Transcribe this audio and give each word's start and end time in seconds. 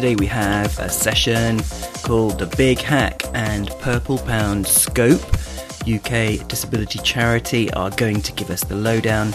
today 0.00 0.16
we 0.16 0.24
have 0.24 0.78
a 0.78 0.88
session 0.88 1.60
called 2.02 2.38
The 2.38 2.46
Big 2.56 2.78
Hack 2.78 3.22
and 3.34 3.68
Purple 3.80 4.16
Pound 4.16 4.66
Scope. 4.66 5.20
UK 5.82 6.48
Disability 6.48 7.00
Charity 7.00 7.70
are 7.74 7.90
going 7.90 8.22
to 8.22 8.32
give 8.32 8.48
us 8.48 8.64
the 8.64 8.76
lowdown 8.76 9.34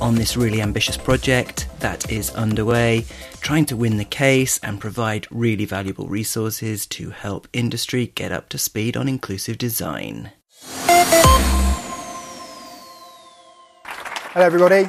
on 0.00 0.14
this 0.14 0.36
really 0.36 0.62
ambitious 0.62 0.96
project 0.96 1.66
that 1.80 2.12
is 2.12 2.30
underway, 2.36 3.04
trying 3.40 3.64
to 3.64 3.76
win 3.76 3.96
the 3.96 4.04
case 4.04 4.60
and 4.62 4.80
provide 4.80 5.26
really 5.32 5.64
valuable 5.64 6.06
resources 6.06 6.86
to 6.86 7.10
help 7.10 7.48
industry 7.52 8.06
get 8.06 8.30
up 8.30 8.48
to 8.50 8.56
speed 8.56 8.96
on 8.96 9.08
inclusive 9.08 9.58
design. 9.58 10.30
Hello, 14.30 14.46
everybody. 14.46 14.88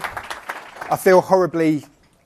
I 0.91 0.97
feel 0.97 1.19
horribly 1.19 1.83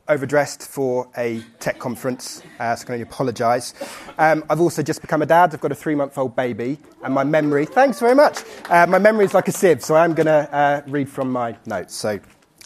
overdressed 0.09 0.68
for 0.68 1.08
a 1.18 1.41
tech 1.59 1.80
conference, 1.80 2.41
uh, 2.59 2.76
so 2.76 2.81
I 2.81 2.86
can 2.86 2.94
only 2.94 3.04
apologise. 3.04 3.73
Um, 4.17 4.44
I've 4.50 4.59
also 4.59 4.84
just 4.84 5.02
become 5.02 5.22
a 5.22 5.26
dad. 5.26 5.54
I've 5.54 5.62
got 5.62 5.72
a 5.72 5.76
three-month-old 5.76 6.36
baby, 6.36 6.80
and 7.04 7.13
my 7.13 7.23
memory. 7.23 7.66
Thanks 7.66 8.00
very 8.00 8.16
much. 8.16 8.44
Uh, 8.70 8.86
my 8.88 9.00
memory 9.00 9.26
is 9.26 9.34
like 9.34 9.48
a 9.48 9.52
sieve, 9.52 9.84
so 9.84 9.95
I'm 9.95 10.14
going 10.14 10.27
to 10.27 10.53
uh, 10.53 10.81
read 10.88 11.09
from 11.09 11.31
my 11.31 11.55
notes. 11.66 11.95
So. 11.95 12.20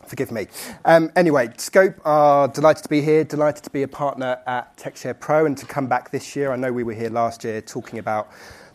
Forgive 0.05 0.31
me. 0.33 0.47
Um, 0.83 1.11
anyway, 1.15 1.51
Scope 1.57 1.95
are 2.03 2.49
delighted 2.49 2.83
to 2.83 2.89
be 2.89 3.01
here, 3.01 3.23
delighted 3.23 3.63
to 3.63 3.69
be 3.69 3.83
a 3.83 3.87
partner 3.87 4.37
at 4.45 4.75
TechShare 4.77 5.17
Pro 5.17 5.45
and 5.45 5.57
to 5.57 5.65
come 5.65 5.87
back 5.87 6.11
this 6.11 6.35
year. 6.35 6.51
I 6.51 6.57
know 6.57 6.73
we 6.73 6.83
were 6.83 6.93
here 6.93 7.09
last 7.09 7.43
year 7.45 7.61
talking 7.61 7.97
about 7.97 8.29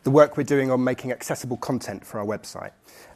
the 0.04 0.10
work 0.10 0.38
we're 0.38 0.42
doing 0.42 0.70
on 0.70 0.82
making 0.82 1.12
accessible 1.12 1.58
content 1.58 2.04
for 2.04 2.18
our 2.18 2.24
website. 2.24 2.70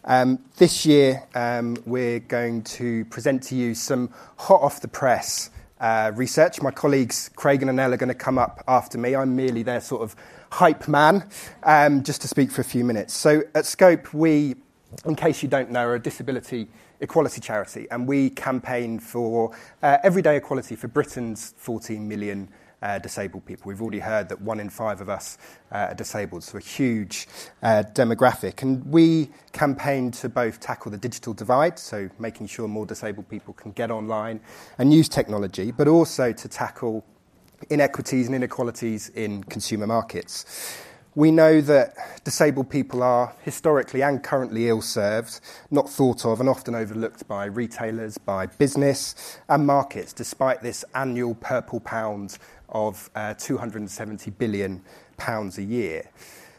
Um, 0.05 0.41
this 0.57 0.85
year, 0.85 1.23
um, 1.35 1.77
we're 1.87 2.19
going 2.19 2.63
to 2.65 3.05
present 3.05 3.45
to 3.45 3.55
you 3.55 3.75
some 3.75 4.11
hot 4.37 4.61
off 4.61 4.81
the 4.81 4.89
press 4.89 5.51
uh, 5.81 6.11
research. 6.15 6.61
My 6.61 6.73
colleagues 6.73 7.31
Craig 7.37 7.63
and 7.63 7.71
Anel 7.71 7.93
are 7.93 7.97
going 7.97 8.09
to 8.09 8.15
come 8.15 8.37
up 8.37 8.65
after 8.67 8.99
me. 8.99 9.15
I'm 9.15 9.37
merely 9.37 9.63
their 9.63 9.81
sort 9.81 10.03
of 10.03 10.17
hype 10.51 10.89
man, 10.89 11.29
um, 11.63 12.03
just 12.03 12.21
to 12.23 12.29
speak 12.29 12.51
for 12.51 12.63
a 12.63 12.65
few 12.65 12.85
minutes. 12.85 13.15
So 13.15 13.43
at 13.55 13.65
Scope, 13.65 14.13
we, 14.13 14.57
in 15.05 15.15
case 15.15 15.41
you 15.41 15.49
don't 15.49 15.71
know, 15.71 15.87
are 15.87 15.95
a 15.95 16.03
disability 16.03 16.69
equality 17.01 17.41
charity, 17.41 17.89
and 17.91 18.07
we 18.07 18.31
campaign 18.31 18.99
for 18.99 19.55
uh, 19.83 19.99
everyday 20.05 20.37
equality 20.37 20.77
for 20.77 20.87
Britain's 20.89 21.53
14 21.59 22.07
million 22.07 22.49
uh, 22.83 22.99
disabled 22.99 23.47
people. 23.47 23.69
We've 23.69 23.81
already 23.81 24.01
heard 24.01 24.29
that 24.29 24.41
one 24.41 24.61
in 24.61 24.69
five 24.69 25.01
of 25.01 25.09
us 25.09 25.39
uh, 25.71 25.89
are 25.91 25.95
disabled, 25.95 26.45
so 26.45 26.59
a 26.59 26.61
huge 26.61 27.29
uh, 27.63 27.85
demographic. 27.95 28.63
And 28.63 28.85
we 28.87 29.31
campaign 29.53 30.11
to 30.13 30.29
both 30.29 30.61
tackle 30.61 30.91
the 30.91 30.99
digital 30.99 31.33
divide, 31.33 31.79
so 31.79 32.11
making 32.19 32.49
sure 32.49 32.69
more 32.69 32.87
disabled 32.87 33.29
people 33.29 33.55
can 33.55 33.73
get 33.73 33.91
online 33.91 34.41
and 34.79 34.93
use 34.93 35.09
technology, 35.09 35.71
but 35.71 35.89
also 35.89 36.33
to 36.33 36.49
tackle 36.49 37.05
inequities 37.71 38.27
and 38.27 38.35
inequalities 38.35 39.09
in 39.11 39.45
consumer 39.45 39.87
markets. 39.87 40.45
We 41.15 41.31
know 41.31 41.61
that 41.61 42.25
disabled 42.25 42.71
people 42.71 43.03
are 43.03 43.35
historically 43.43 44.03
and 44.03 44.23
currently 44.23 44.71
ill 44.71 44.81
served, 44.81 45.41
not 45.71 45.91
thought 45.91 46.25
of, 46.25 46.41
and 46.41 46.49
often 46.49 46.75
overlooked 46.75 47.29
by 47.29 47.45
retailers, 47.45 48.17
by 48.17 48.47
business, 48.47 49.39
and 49.47 49.67
markets, 49.67 50.15
despite 50.15 50.63
this 50.63 50.87
annual 50.95 51.35
purple 51.35 51.81
pound 51.81 52.39
of 52.73 53.11
uh, 53.15 53.35
270 53.35 54.31
billion 54.33 54.83
pounds 55.17 55.59
a 55.59 55.63
year. 55.63 56.11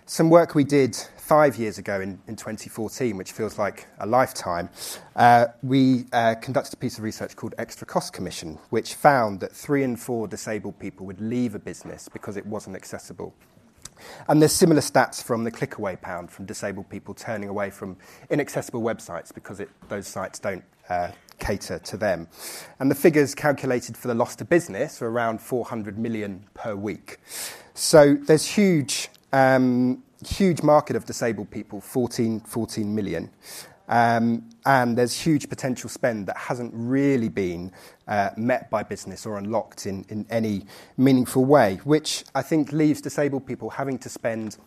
Some 0.05 0.29
work 0.29 0.53
we 0.53 0.63
did 0.63 0.95
five 1.17 1.55
years 1.55 1.77
ago 1.77 2.01
in, 2.01 2.19
in 2.27 2.35
2014, 2.35 3.15
which 3.15 3.31
feels 3.31 3.57
like 3.57 3.87
a 3.99 4.05
lifetime, 4.05 4.69
uh, 5.15 5.47
we 5.61 6.05
uh, 6.11 6.35
conducted 6.41 6.73
a 6.73 6.77
piece 6.77 6.97
of 6.97 7.03
research 7.03 7.35
called 7.35 7.55
Extra 7.57 7.87
Cost 7.87 8.11
Commission, 8.11 8.59
which 8.69 8.95
found 8.95 9.39
that 9.39 9.53
three 9.53 9.83
in 9.83 9.95
four 9.95 10.27
disabled 10.27 10.77
people 10.79 11.05
would 11.05 11.21
leave 11.21 11.55
a 11.55 11.59
business 11.59 12.09
because 12.09 12.35
it 12.35 12.45
wasn't 12.45 12.75
accessible. 12.75 13.33
And 14.27 14.41
there's 14.41 14.51
similar 14.51 14.81
stats 14.81 15.23
from 15.23 15.45
the 15.45 15.51
clickaway 15.51 15.99
pound 16.01 16.29
from 16.29 16.45
disabled 16.45 16.89
people 16.89 17.13
turning 17.13 17.47
away 17.47 17.69
from 17.69 17.95
inaccessible 18.29 18.81
websites 18.81 19.33
because 19.33 19.61
it, 19.61 19.69
those 19.87 20.07
sites 20.07 20.39
don't 20.39 20.63
cater 21.39 21.79
to 21.79 21.97
them. 21.97 22.27
And 22.79 22.89
the 22.89 22.95
figures 22.95 23.35
calculated 23.35 23.97
for 23.97 24.07
the 24.07 24.15
loss 24.15 24.35
to 24.37 24.45
business 24.45 25.01
are 25.01 25.07
around 25.07 25.41
400 25.41 25.97
million 25.97 26.45
per 26.53 26.75
week. 26.75 27.19
So 27.73 28.15
there's 28.15 28.45
huge, 28.45 29.09
um, 29.31 30.03
huge 30.25 30.63
market 30.63 30.95
of 30.95 31.05
disabled 31.05 31.51
people, 31.51 31.81
14, 31.81 32.39
14 32.41 32.95
million. 32.95 33.29
Um, 33.89 34.49
and 34.65 34.97
there's 34.97 35.19
huge 35.19 35.49
potential 35.49 35.89
spend 35.89 36.27
that 36.27 36.37
hasn't 36.37 36.71
really 36.73 37.27
been 37.27 37.71
uh, 38.07 38.29
met 38.37 38.69
by 38.69 38.81
business 38.81 39.25
or 39.25 39.37
unlocked 39.37 39.85
in, 39.85 40.05
in 40.07 40.25
any 40.29 40.65
meaningful 40.95 41.43
way, 41.43 41.81
which 41.83 42.23
I 42.33 42.41
think 42.41 42.71
leaves 42.71 43.01
disabled 43.01 43.45
people 43.45 43.69
having 43.69 43.97
to 43.99 44.09
spend 44.09 44.57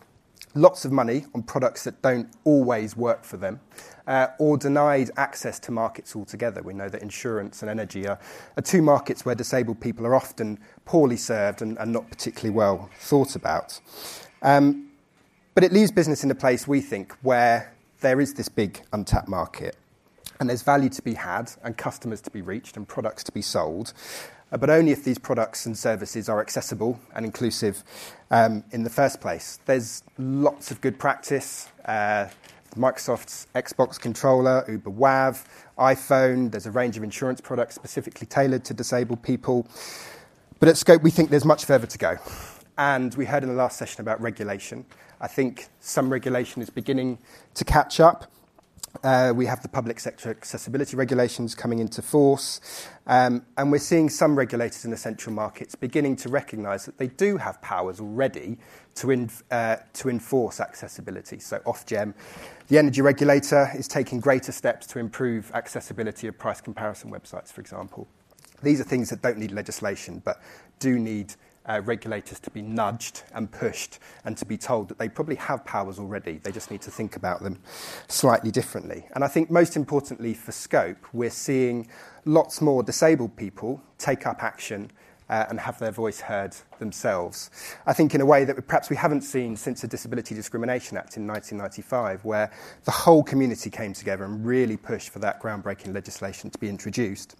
lots 0.57 0.85
of 0.85 0.91
money 0.91 1.25
on 1.33 1.43
products 1.43 1.83
that 1.83 2.01
don't 2.01 2.29
always 2.43 2.97
work 2.97 3.23
for 3.23 3.37
them, 3.37 3.59
uh, 4.07 4.27
or 4.39 4.57
denied 4.57 5.11
access 5.17 5.59
to 5.59 5.71
markets 5.71 6.15
altogether. 6.15 6.61
We 6.61 6.73
know 6.73 6.89
that 6.89 7.01
insurance 7.01 7.61
and 7.61 7.69
energy 7.69 8.07
are, 8.07 8.19
are 8.57 8.63
two 8.63 8.81
markets 8.81 9.25
where 9.25 9.35
disabled 9.35 9.79
people 9.79 10.05
are 10.05 10.15
often 10.15 10.59
poorly 10.85 11.17
served 11.17 11.61
and, 11.61 11.77
and 11.77 11.91
not 11.91 12.09
particularly 12.09 12.55
well 12.55 12.89
thought 12.99 13.35
about. 13.35 13.79
Um, 14.41 14.89
but 15.55 15.63
it 15.63 15.71
leaves 15.71 15.91
business 15.91 16.23
in 16.23 16.31
a 16.31 16.35
place, 16.35 16.67
we 16.67 16.81
think, 16.81 17.13
where 17.21 17.73
there 18.01 18.21
is 18.21 18.33
this 18.35 18.49
big 18.49 18.81
untapped 18.93 19.27
market 19.27 19.75
and 20.39 20.49
there's 20.49 20.61
value 20.61 20.89
to 20.89 21.01
be 21.01 21.15
had 21.15 21.51
and 21.63 21.77
customers 21.77 22.21
to 22.21 22.31
be 22.31 22.41
reached 22.41 22.77
and 22.77 22.87
products 22.87 23.23
to 23.23 23.31
be 23.31 23.41
sold 23.41 23.93
but 24.51 24.69
only 24.69 24.91
if 24.91 25.03
these 25.03 25.17
products 25.17 25.65
and 25.65 25.77
services 25.77 26.29
are 26.29 26.39
accessible 26.39 26.99
and 27.15 27.25
inclusive 27.25 27.83
um, 28.31 28.63
in 28.71 28.83
the 28.83 28.89
first 28.89 29.19
place. 29.19 29.59
There's 29.65 30.03
lots 30.17 30.71
of 30.71 30.79
good 30.81 30.97
practice. 30.97 31.69
Uh, 31.85 32.27
Microsoft's 32.75 33.47
Xbox 33.55 33.99
controller, 33.99 34.63
Uber 34.67 34.91
WAV, 34.91 35.43
iPhone, 35.77 36.51
there's 36.51 36.65
a 36.65 36.71
range 36.71 36.97
of 36.97 37.03
insurance 37.03 37.41
products 37.41 37.75
specifically 37.75 38.27
tailored 38.27 38.63
to 38.65 38.73
disabled 38.73 39.21
people. 39.23 39.67
But 40.59 40.69
at 40.69 40.77
Scope, 40.77 41.01
we 41.01 41.11
think 41.11 41.29
there's 41.29 41.45
much 41.45 41.65
further 41.65 41.87
to 41.87 41.97
go. 41.97 42.17
And 42.77 43.13
we 43.15 43.25
heard 43.25 43.43
in 43.43 43.49
the 43.49 43.55
last 43.55 43.77
session 43.77 44.01
about 44.01 44.21
regulation. 44.21 44.85
I 45.19 45.27
think 45.27 45.67
some 45.79 46.11
regulation 46.11 46.61
is 46.61 46.69
beginning 46.69 47.17
to 47.55 47.65
catch 47.65 47.99
up. 47.99 48.31
Uh, 49.03 49.31
we 49.35 49.45
have 49.45 49.61
the 49.61 49.67
public 49.67 49.99
sector 49.99 50.29
accessibility 50.29 50.95
regulations 50.95 51.53
coming 51.53 51.79
into 51.79 52.01
force, 52.01 52.87
um, 53.05 53.45
and 53.57 53.71
we're 53.71 53.77
seeing 53.77 54.09
some 54.09 54.35
regulators 54.35 54.85
in 54.85 54.91
the 54.91 54.97
central 54.97 55.33
markets 55.35 55.75
beginning 55.75 56.15
to 56.15 56.29
recognise 56.29 56.85
that 56.85 56.97
they 56.97 57.07
do 57.07 57.37
have 57.37 57.61
powers 57.61 57.99
already 57.99 58.57
to, 58.95 59.11
in, 59.11 59.29
uh, 59.51 59.75
to 59.93 60.09
enforce 60.09 60.59
accessibility. 60.59 61.37
So, 61.37 61.59
Ofgem, 61.59 62.13
the 62.69 62.77
energy 62.77 63.01
regulator, 63.01 63.69
is 63.75 63.87
taking 63.87 64.19
greater 64.19 64.51
steps 64.51 64.87
to 64.87 64.99
improve 64.99 65.51
accessibility 65.53 66.27
of 66.27 66.37
price 66.37 66.61
comparison 66.61 67.11
websites, 67.11 67.51
for 67.51 67.61
example. 67.61 68.07
These 68.63 68.81
are 68.81 68.85
things 68.85 69.09
that 69.11 69.21
don't 69.21 69.37
need 69.37 69.51
legislation, 69.51 70.21
but 70.25 70.41
do 70.79 70.97
need 70.97 71.35
uh, 71.67 71.81
regulators 71.83 72.39
to 72.39 72.51
be 72.51 72.61
nudged 72.61 73.23
and 73.33 73.51
pushed 73.51 73.99
and 74.25 74.37
to 74.37 74.45
be 74.45 74.57
told 74.57 74.89
that 74.89 74.97
they 74.97 75.09
probably 75.09 75.35
have 75.35 75.65
powers 75.65 75.99
already. 75.99 76.39
They 76.43 76.51
just 76.51 76.71
need 76.71 76.81
to 76.81 76.91
think 76.91 77.15
about 77.15 77.43
them 77.43 77.59
slightly 78.07 78.51
differently. 78.51 79.07
And 79.13 79.23
I 79.23 79.27
think 79.27 79.51
most 79.51 79.75
importantly 79.75 80.33
for 80.33 80.51
scope, 80.51 81.05
we're 81.13 81.29
seeing 81.29 81.87
lots 82.25 82.61
more 82.61 82.83
disabled 82.83 83.35
people 83.35 83.81
take 83.97 84.25
up 84.25 84.43
action 84.43 84.91
uh, 85.29 85.45
and 85.49 85.59
have 85.59 85.77
their 85.79 85.91
voice 85.91 86.21
heard 86.21 86.55
themselves. 86.79 87.49
I 87.85 87.93
think 87.93 88.15
in 88.15 88.21
a 88.21 88.25
way 88.25 88.45
that 88.45 88.67
perhaps 88.67 88.89
we 88.89 88.95
haven't 88.95 89.21
seen 89.21 89.55
since 89.55 89.81
the 89.81 89.87
Disability 89.87 90.35
Discrimination 90.35 90.97
Act 90.97 91.17
in 91.17 91.27
1995, 91.27 92.23
where 92.23 92.51
the 92.85 92.91
whole 92.91 93.23
community 93.23 93.69
came 93.69 93.93
together 93.93 94.23
and 94.23 94.45
really 94.45 94.77
pushed 94.77 95.09
for 95.09 95.19
that 95.19 95.41
groundbreaking 95.41 95.93
legislation 95.93 96.49
to 96.49 96.57
be 96.57 96.69
introduced 96.69 97.35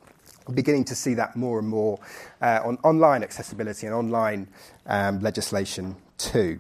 beginning 0.53 0.85
to 0.85 0.95
see 0.95 1.13
that 1.15 1.35
more 1.35 1.59
and 1.59 1.67
more 1.67 1.99
uh, 2.41 2.61
on 2.63 2.77
online 2.83 3.23
accessibility 3.23 3.85
and 3.87 3.95
online 3.95 4.47
um, 4.85 5.19
legislation 5.19 5.95
too. 6.17 6.59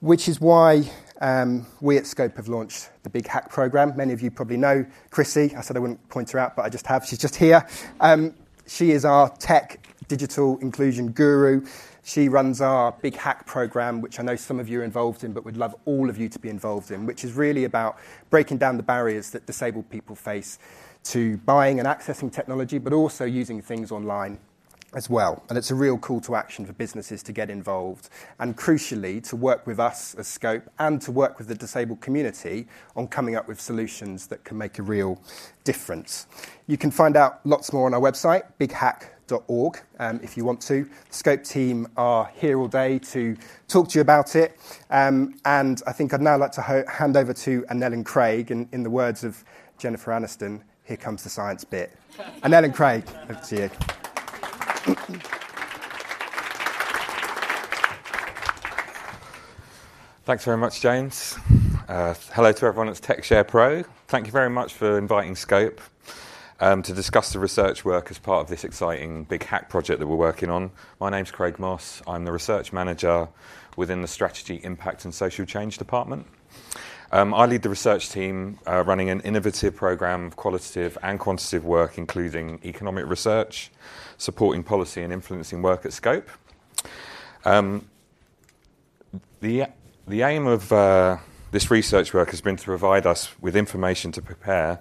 Which 0.00 0.28
is 0.28 0.40
why 0.40 0.90
um, 1.20 1.66
we 1.80 1.98
at 1.98 2.06
Scope 2.06 2.36
have 2.36 2.48
launched 2.48 2.90
the 3.02 3.10
Big 3.10 3.26
Hack 3.26 3.50
program. 3.50 3.94
Many 3.96 4.12
of 4.12 4.22
you 4.22 4.30
probably 4.30 4.56
know 4.56 4.86
Chrissy. 5.10 5.54
I 5.54 5.60
said 5.60 5.76
I 5.76 5.80
wouldn't 5.80 6.08
point 6.08 6.30
her 6.30 6.38
out, 6.38 6.56
but 6.56 6.64
I 6.64 6.68
just 6.68 6.86
have. 6.86 7.04
She's 7.04 7.18
just 7.18 7.36
here. 7.36 7.66
Um, 8.00 8.34
she 8.66 8.92
is 8.92 9.04
our 9.04 9.28
tech 9.36 9.86
digital 10.08 10.58
inclusion 10.58 11.12
guru. 11.12 11.66
She 12.02 12.28
runs 12.28 12.60
our 12.60 12.92
Big 12.92 13.14
Hack 13.14 13.46
program, 13.46 14.00
which 14.00 14.18
I 14.18 14.22
know 14.22 14.36
some 14.36 14.58
of 14.58 14.68
you 14.68 14.80
are 14.80 14.84
involved 14.84 15.22
in, 15.22 15.32
but 15.32 15.44
would 15.44 15.56
love 15.56 15.74
all 15.84 16.08
of 16.08 16.18
you 16.18 16.28
to 16.30 16.38
be 16.38 16.48
involved 16.48 16.90
in, 16.90 17.04
which 17.04 17.24
is 17.24 17.34
really 17.34 17.64
about 17.64 17.98
breaking 18.30 18.58
down 18.58 18.76
the 18.76 18.82
barriers 18.82 19.30
that 19.30 19.46
disabled 19.46 19.90
people 19.90 20.16
face 20.16 20.58
to 21.04 21.36
buying 21.38 21.78
and 21.78 21.88
accessing 21.88 22.32
technology, 22.32 22.78
but 22.78 22.92
also 22.92 23.24
using 23.24 23.62
things 23.62 23.90
online 23.90 24.38
as 24.94 25.08
well. 25.08 25.42
And 25.48 25.56
it's 25.56 25.70
a 25.70 25.74
real 25.74 25.98
call 25.98 26.20
to 26.22 26.34
action 26.34 26.66
for 26.66 26.72
businesses 26.72 27.22
to 27.24 27.32
get 27.32 27.50
involved 27.50 28.08
and 28.38 28.56
crucially 28.56 29.22
to 29.28 29.36
work 29.36 29.66
with 29.66 29.78
us 29.78 30.14
as 30.16 30.26
Scope 30.26 30.64
and 30.78 31.00
to 31.02 31.12
work 31.12 31.38
with 31.38 31.48
the 31.48 31.54
disabled 31.54 32.00
community 32.00 32.66
on 32.96 33.06
coming 33.06 33.36
up 33.36 33.46
with 33.46 33.60
solutions 33.60 34.26
that 34.28 34.44
can 34.44 34.58
make 34.58 34.78
a 34.78 34.82
real 34.82 35.20
difference. 35.64 36.26
You 36.66 36.76
can 36.76 36.90
find 36.90 37.16
out 37.16 37.44
lots 37.46 37.72
more 37.72 37.86
on 37.86 37.94
our 37.94 38.00
website, 38.00 38.42
bighack.org, 38.58 39.80
um, 39.98 40.20
if 40.22 40.36
you 40.36 40.44
want 40.44 40.60
to. 40.62 40.84
The 40.84 41.14
Scope 41.14 41.44
team 41.44 41.86
are 41.96 42.30
here 42.34 42.58
all 42.58 42.68
day 42.68 42.98
to 42.98 43.36
talk 43.68 43.88
to 43.90 43.98
you 43.98 44.02
about 44.02 44.34
it. 44.34 44.58
Um, 44.90 45.36
and 45.44 45.80
I 45.86 45.92
think 45.92 46.12
I'd 46.12 46.20
now 46.20 46.36
like 46.36 46.52
to 46.52 46.62
ho- 46.62 46.84
hand 46.88 47.16
over 47.16 47.32
to 47.32 47.62
Annelle 47.70 47.92
and 47.92 48.04
Craig. 48.04 48.50
And 48.50 48.68
in 48.72 48.82
the 48.82 48.90
words 48.90 49.22
of 49.22 49.44
Jennifer 49.78 50.10
Aniston, 50.10 50.62
here 50.90 50.96
comes 50.96 51.22
the 51.22 51.30
science 51.30 51.62
bit. 51.62 51.96
And 52.42 52.52
and 52.52 52.74
Craig, 52.74 53.04
over 53.30 53.40
to 53.40 53.56
you. 53.56 53.68
Thanks 60.24 60.44
very 60.44 60.56
much, 60.56 60.80
James. 60.80 61.38
Uh, 61.88 62.14
hello 62.32 62.50
to 62.50 62.66
everyone 62.66 62.88
at 62.88 62.96
TechShare 62.96 63.46
Pro. 63.46 63.84
Thank 64.08 64.26
you 64.26 64.32
very 64.32 64.50
much 64.50 64.74
for 64.74 64.98
inviting 64.98 65.36
Scope 65.36 65.80
um, 66.58 66.82
to 66.82 66.92
discuss 66.92 67.32
the 67.32 67.38
research 67.38 67.84
work 67.84 68.10
as 68.10 68.18
part 68.18 68.40
of 68.40 68.48
this 68.48 68.64
exciting 68.64 69.22
big 69.24 69.44
hack 69.44 69.68
project 69.68 70.00
that 70.00 70.08
we're 70.08 70.16
working 70.16 70.50
on. 70.50 70.72
My 70.98 71.08
name's 71.08 71.30
Craig 71.30 71.60
Moss. 71.60 72.02
I'm 72.08 72.24
the 72.24 72.32
research 72.32 72.72
manager 72.72 73.28
within 73.76 74.02
the 74.02 74.08
Strategy, 74.08 74.60
Impact 74.64 75.04
and 75.04 75.14
Social 75.14 75.44
Change 75.44 75.78
Department. 75.78 76.26
Um, 77.12 77.34
I 77.34 77.46
lead 77.46 77.62
the 77.62 77.68
research 77.68 78.10
team 78.10 78.58
uh, 78.68 78.84
running 78.84 79.10
an 79.10 79.20
innovative 79.22 79.74
program 79.74 80.26
of 80.26 80.36
qualitative 80.36 80.96
and 81.02 81.18
quantitative 81.18 81.64
work, 81.64 81.98
including 81.98 82.60
economic 82.64 83.06
research, 83.06 83.72
supporting 84.16 84.62
policy 84.62 85.02
and 85.02 85.12
influencing 85.12 85.60
work 85.60 85.84
at 85.84 85.92
Scope. 85.92 86.28
Um, 87.44 87.88
the, 89.40 89.66
aim 90.08 90.46
of 90.46 90.72
uh, 90.72 91.16
this 91.50 91.70
research 91.70 92.14
work 92.14 92.30
has 92.30 92.40
been 92.40 92.56
to 92.56 92.64
provide 92.64 93.06
us 93.06 93.28
with 93.40 93.56
information 93.56 94.12
to 94.12 94.22
prepare 94.22 94.80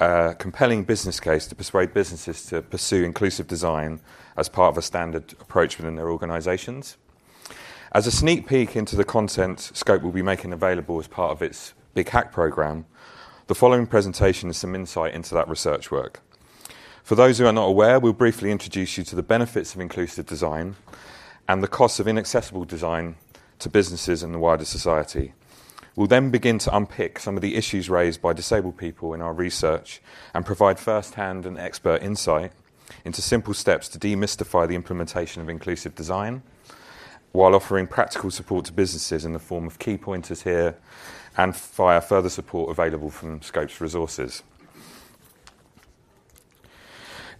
a 0.00 0.34
compelling 0.38 0.82
business 0.82 1.20
case 1.20 1.46
to 1.46 1.54
persuade 1.54 1.94
businesses 1.94 2.46
to 2.46 2.62
pursue 2.62 3.04
inclusive 3.04 3.46
design 3.46 4.00
as 4.36 4.48
part 4.48 4.72
of 4.72 4.78
a 4.78 4.82
standard 4.82 5.34
approach 5.34 5.76
within 5.76 5.94
their 5.94 6.10
organisations. 6.10 6.96
As 7.92 8.06
a 8.06 8.12
sneak 8.12 8.46
peek 8.46 8.76
into 8.76 8.94
the 8.94 9.02
content 9.02 9.58
Scope 9.58 10.02
will 10.02 10.12
be 10.12 10.22
making 10.22 10.52
available 10.52 11.00
as 11.00 11.08
part 11.08 11.32
of 11.32 11.42
its 11.42 11.74
Big 11.92 12.08
Hack 12.08 12.30
programme, 12.30 12.86
the 13.48 13.54
following 13.56 13.84
presentation 13.84 14.48
is 14.48 14.58
some 14.58 14.76
insight 14.76 15.12
into 15.12 15.34
that 15.34 15.48
research 15.48 15.90
work. 15.90 16.20
For 17.02 17.16
those 17.16 17.38
who 17.38 17.46
are 17.46 17.52
not 17.52 17.66
aware, 17.66 17.98
we'll 17.98 18.12
briefly 18.12 18.52
introduce 18.52 18.96
you 18.96 19.02
to 19.02 19.16
the 19.16 19.24
benefits 19.24 19.74
of 19.74 19.80
inclusive 19.80 20.24
design 20.26 20.76
and 21.48 21.64
the 21.64 21.68
costs 21.68 21.98
of 21.98 22.06
inaccessible 22.06 22.64
design 22.64 23.16
to 23.58 23.68
businesses 23.68 24.22
and 24.22 24.32
the 24.32 24.38
wider 24.38 24.64
society. 24.64 25.32
We'll 25.96 26.06
then 26.06 26.30
begin 26.30 26.58
to 26.58 26.76
unpick 26.76 27.18
some 27.18 27.34
of 27.34 27.42
the 27.42 27.56
issues 27.56 27.90
raised 27.90 28.22
by 28.22 28.34
disabled 28.34 28.76
people 28.76 29.14
in 29.14 29.20
our 29.20 29.34
research 29.34 30.00
and 30.32 30.46
provide 30.46 30.78
first 30.78 31.14
hand 31.14 31.44
and 31.44 31.58
expert 31.58 32.04
insight 32.04 32.52
into 33.04 33.20
simple 33.20 33.52
steps 33.52 33.88
to 33.88 33.98
demystify 33.98 34.68
the 34.68 34.76
implementation 34.76 35.42
of 35.42 35.48
inclusive 35.48 35.96
design 35.96 36.44
while 37.32 37.54
offering 37.54 37.86
practical 37.86 38.30
support 38.30 38.64
to 38.66 38.72
businesses 38.72 39.24
in 39.24 39.32
the 39.32 39.38
form 39.38 39.66
of 39.66 39.78
key 39.78 39.96
pointers 39.96 40.42
here 40.42 40.76
and 41.36 41.56
via 41.56 42.00
further 42.00 42.28
support 42.28 42.70
available 42.70 43.10
from 43.10 43.40
Scope's 43.42 43.80
resources. 43.80 44.42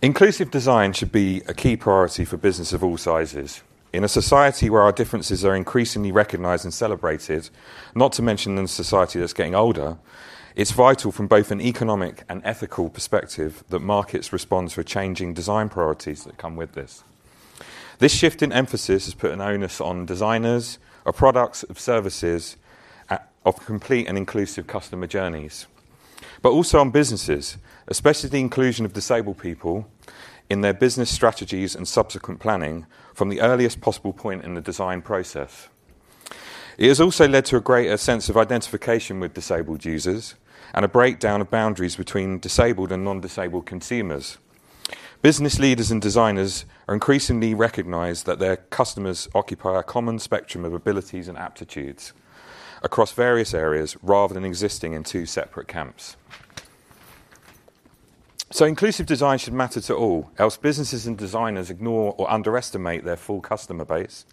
Inclusive 0.03 0.51
design 0.51 0.93
should 0.93 1.13
be 1.13 1.43
a 1.47 1.53
key 1.53 1.77
priority 1.77 2.25
for 2.25 2.37
business 2.37 2.73
of 2.73 2.83
all 2.83 2.97
sizes. 2.97 3.63
In 3.93 4.05
a 4.05 4.09
society 4.09 4.71
where 4.71 4.83
our 4.83 4.93
differences 4.93 5.45
are 5.45 5.55
increasingly 5.55 6.13
recognised 6.13 6.65
and 6.65 6.73
celebrated, 6.73 7.51
not 7.95 8.13
to 8.13 8.23
mention 8.23 8.57
in 8.57 8.65
a 8.65 8.69
society 8.69 9.19
that's 9.19 9.33
getting 9.33 9.55
older, 9.55 9.99
it's 10.55 10.71
vital 10.71 11.13
from 11.13 11.27
both 11.27 11.51
an 11.51 11.61
economic 11.61 12.25
and 12.29 12.41
ethical 12.45 12.89
perspective 12.89 13.65
that 13.69 13.81
markets 13.81 14.33
respond 14.33 14.71
to 14.71 14.85
changing 14.85 15.35
design 15.35 15.69
priorities 15.69 16.25
that 16.25 16.39
come 16.39 16.57
with 16.57 16.73
this. 16.73 17.03
This 18.01 18.13
shift 18.13 18.43
in 18.43 18.51
emphasis 18.51 19.05
has 19.05 19.15
put 19.15 19.31
an 19.31 19.43
onus 19.43 19.79
on 19.79 20.07
designers 20.07 20.79
of 21.05 21.17
products, 21.17 21.63
of 21.65 21.79
services, 21.79 22.57
of 23.45 23.65
complete 23.67 24.07
and 24.07 24.17
inclusive 24.17 24.67
customer 24.67 25.07
journeys, 25.07 25.67
but 26.41 26.49
also 26.49 26.81
on 26.81 26.91
businesses, 26.91 27.59
especially 27.89 28.31
the 28.31 28.41
inclusion 28.41 28.87
of 28.87 28.95
disabled 28.95 29.37
people 29.37 29.87
in 30.49 30.63
their 30.63 30.73
business 30.73 31.11
strategies 31.11 31.75
and 31.75 31.87
subsequent 31.87 32.41
planning 32.41 32.87
from 33.13 33.29
the 33.29 33.43
earliest 33.43 33.83
possible 33.83 34.15
point 34.15 34.45
in 34.45 34.55
the 34.55 34.63
design 34.63 35.03
process. 35.03 35.69
It 36.79 36.89
has 36.89 37.03
also 37.03 37.29
led 37.29 37.45
to 37.47 37.59
a 37.59 37.61
greater 37.61 37.99
sense 37.99 38.31
of 38.31 38.37
identification 38.39 39.21
with 39.21 39.35
disabled 39.35 39.85
users 39.85 40.37
and 40.73 40.87
a 40.87 40.89
breakdown 40.89 41.43
of 41.43 41.51
boundaries 41.51 41.97
between 41.97 42.39
disabled 42.39 42.93
and 42.93 43.05
non 43.05 43.21
disabled 43.21 43.67
consumers. 43.67 44.39
Business 45.23 45.59
leaders 45.59 45.91
and 45.91 46.01
designers 46.01 46.65
are 46.89 46.95
increasingly 46.95 47.53
recognise 47.53 48.23
that 48.23 48.39
their 48.39 48.57
customers 48.57 49.29
occupy 49.35 49.79
a 49.79 49.83
common 49.83 50.19
spectrum 50.19 50.65
of 50.65 50.73
abilities 50.73 51.29
and 51.29 51.37
aptitudes 51.37 52.15
across 52.83 53.13
various 53.13 53.53
areas 53.53 53.99
rather 54.03 54.33
than 54.33 54.47
existing 54.47 54.95
in 54.95 55.05
two 55.05 55.27
separate 55.27 55.69
camps. 55.69 56.17
So, 58.51 58.65
inclusive 58.65 59.05
design 59.05 59.37
should 59.37 59.53
matter 59.53 59.83
to 59.83 59.95
all, 59.95 60.31
else, 60.39 60.57
businesses 60.57 61.07
and 61.07 61.19
designers 61.19 61.69
ignore 61.69 62.15
or 62.17 62.31
underestimate 62.31 63.05
their 63.05 63.17
full 63.17 63.43
customer 63.43 63.85
base 63.85 64.25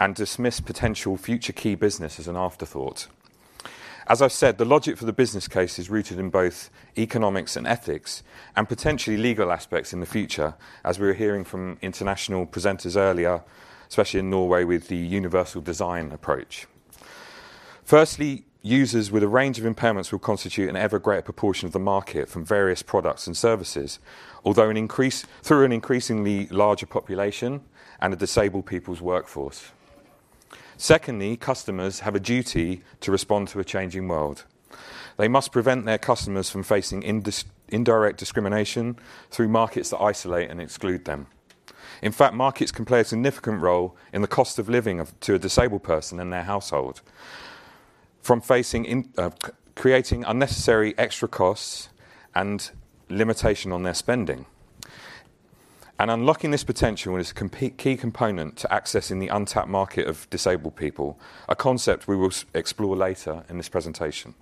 and 0.00 0.14
dismiss 0.14 0.58
potential 0.58 1.18
future 1.18 1.52
key 1.52 1.74
business 1.74 2.18
as 2.18 2.28
an 2.28 2.36
afterthought. 2.36 3.08
As 4.06 4.20
I've 4.20 4.32
said, 4.32 4.58
the 4.58 4.66
logic 4.66 4.98
for 4.98 5.06
the 5.06 5.14
business 5.14 5.48
case 5.48 5.78
is 5.78 5.88
rooted 5.88 6.18
in 6.18 6.28
both 6.28 6.68
economics 6.98 7.56
and 7.56 7.66
ethics, 7.66 8.22
and 8.54 8.68
potentially 8.68 9.16
legal 9.16 9.50
aspects 9.50 9.94
in 9.94 10.00
the 10.00 10.06
future, 10.06 10.54
as 10.84 10.98
we 10.98 11.06
were 11.06 11.14
hearing 11.14 11.42
from 11.42 11.78
international 11.80 12.46
presenters 12.46 12.96
earlier, 12.96 13.42
especially 13.88 14.20
in 14.20 14.28
Norway 14.28 14.64
with 14.64 14.88
the 14.88 14.96
universal 14.96 15.62
design 15.62 16.12
approach. 16.12 16.66
Firstly, 17.82 18.44
users 18.60 19.10
with 19.10 19.22
a 19.22 19.28
range 19.28 19.58
of 19.58 19.64
impairments 19.64 20.12
will 20.12 20.18
constitute 20.18 20.68
an 20.68 20.76
ever 20.76 20.98
greater 20.98 21.22
proportion 21.22 21.66
of 21.66 21.72
the 21.72 21.78
market 21.78 22.28
from 22.28 22.44
various 22.44 22.82
products 22.82 23.26
and 23.26 23.34
services, 23.34 24.00
although 24.44 24.68
an 24.68 24.76
increase, 24.76 25.24
through 25.42 25.64
an 25.64 25.72
increasingly 25.72 26.46
larger 26.48 26.86
population 26.86 27.62
and 28.00 28.12
a 28.12 28.16
disabled 28.16 28.66
people's 28.66 29.00
workforce. 29.00 29.70
Secondly, 30.76 31.36
customers 31.36 32.00
have 32.00 32.14
a 32.14 32.20
duty 32.20 32.82
to 33.00 33.12
respond 33.12 33.48
to 33.48 33.60
a 33.60 33.64
changing 33.64 34.08
world. 34.08 34.44
They 35.16 35.28
must 35.28 35.52
prevent 35.52 35.84
their 35.84 35.98
customers 35.98 36.50
from 36.50 36.62
facing 36.62 37.02
indirect 37.68 38.18
discrimination 38.18 38.98
through 39.30 39.48
markets 39.48 39.90
that 39.90 40.00
isolate 40.00 40.50
and 40.50 40.60
exclude 40.60 41.04
them. 41.04 41.28
In 42.02 42.12
fact, 42.12 42.34
markets 42.34 42.72
can 42.72 42.84
play 42.84 43.00
a 43.00 43.04
significant 43.04 43.60
role 43.60 43.96
in 44.12 44.22
the 44.22 44.28
cost 44.28 44.58
of 44.58 44.68
living 44.68 45.06
to 45.20 45.34
a 45.34 45.38
disabled 45.38 45.82
person 45.82 46.18
and 46.18 46.32
their 46.32 46.42
household, 46.42 47.00
from 48.20 48.42
uh, 48.48 49.30
creating 49.76 50.24
unnecessary 50.24 50.94
extra 50.98 51.28
costs 51.28 51.88
and 52.34 52.70
limitation 53.08 53.70
on 53.72 53.84
their 53.84 53.94
spending. 53.94 54.46
And 55.98 56.10
unlocking 56.10 56.50
this 56.50 56.64
potential 56.64 57.16
is 57.16 57.30
a 57.30 57.48
key 57.70 57.96
component 57.96 58.56
to 58.58 58.68
accessing 58.68 59.20
the 59.20 59.28
untapped 59.28 59.68
market 59.68 60.08
of 60.08 60.28
disabled 60.28 60.74
people, 60.74 61.18
a 61.48 61.54
concept 61.54 62.08
we 62.08 62.16
will 62.16 62.32
explore 62.52 62.96
later 62.96 63.44
in 63.48 63.58
this 63.58 63.68
presentation. 63.68 64.34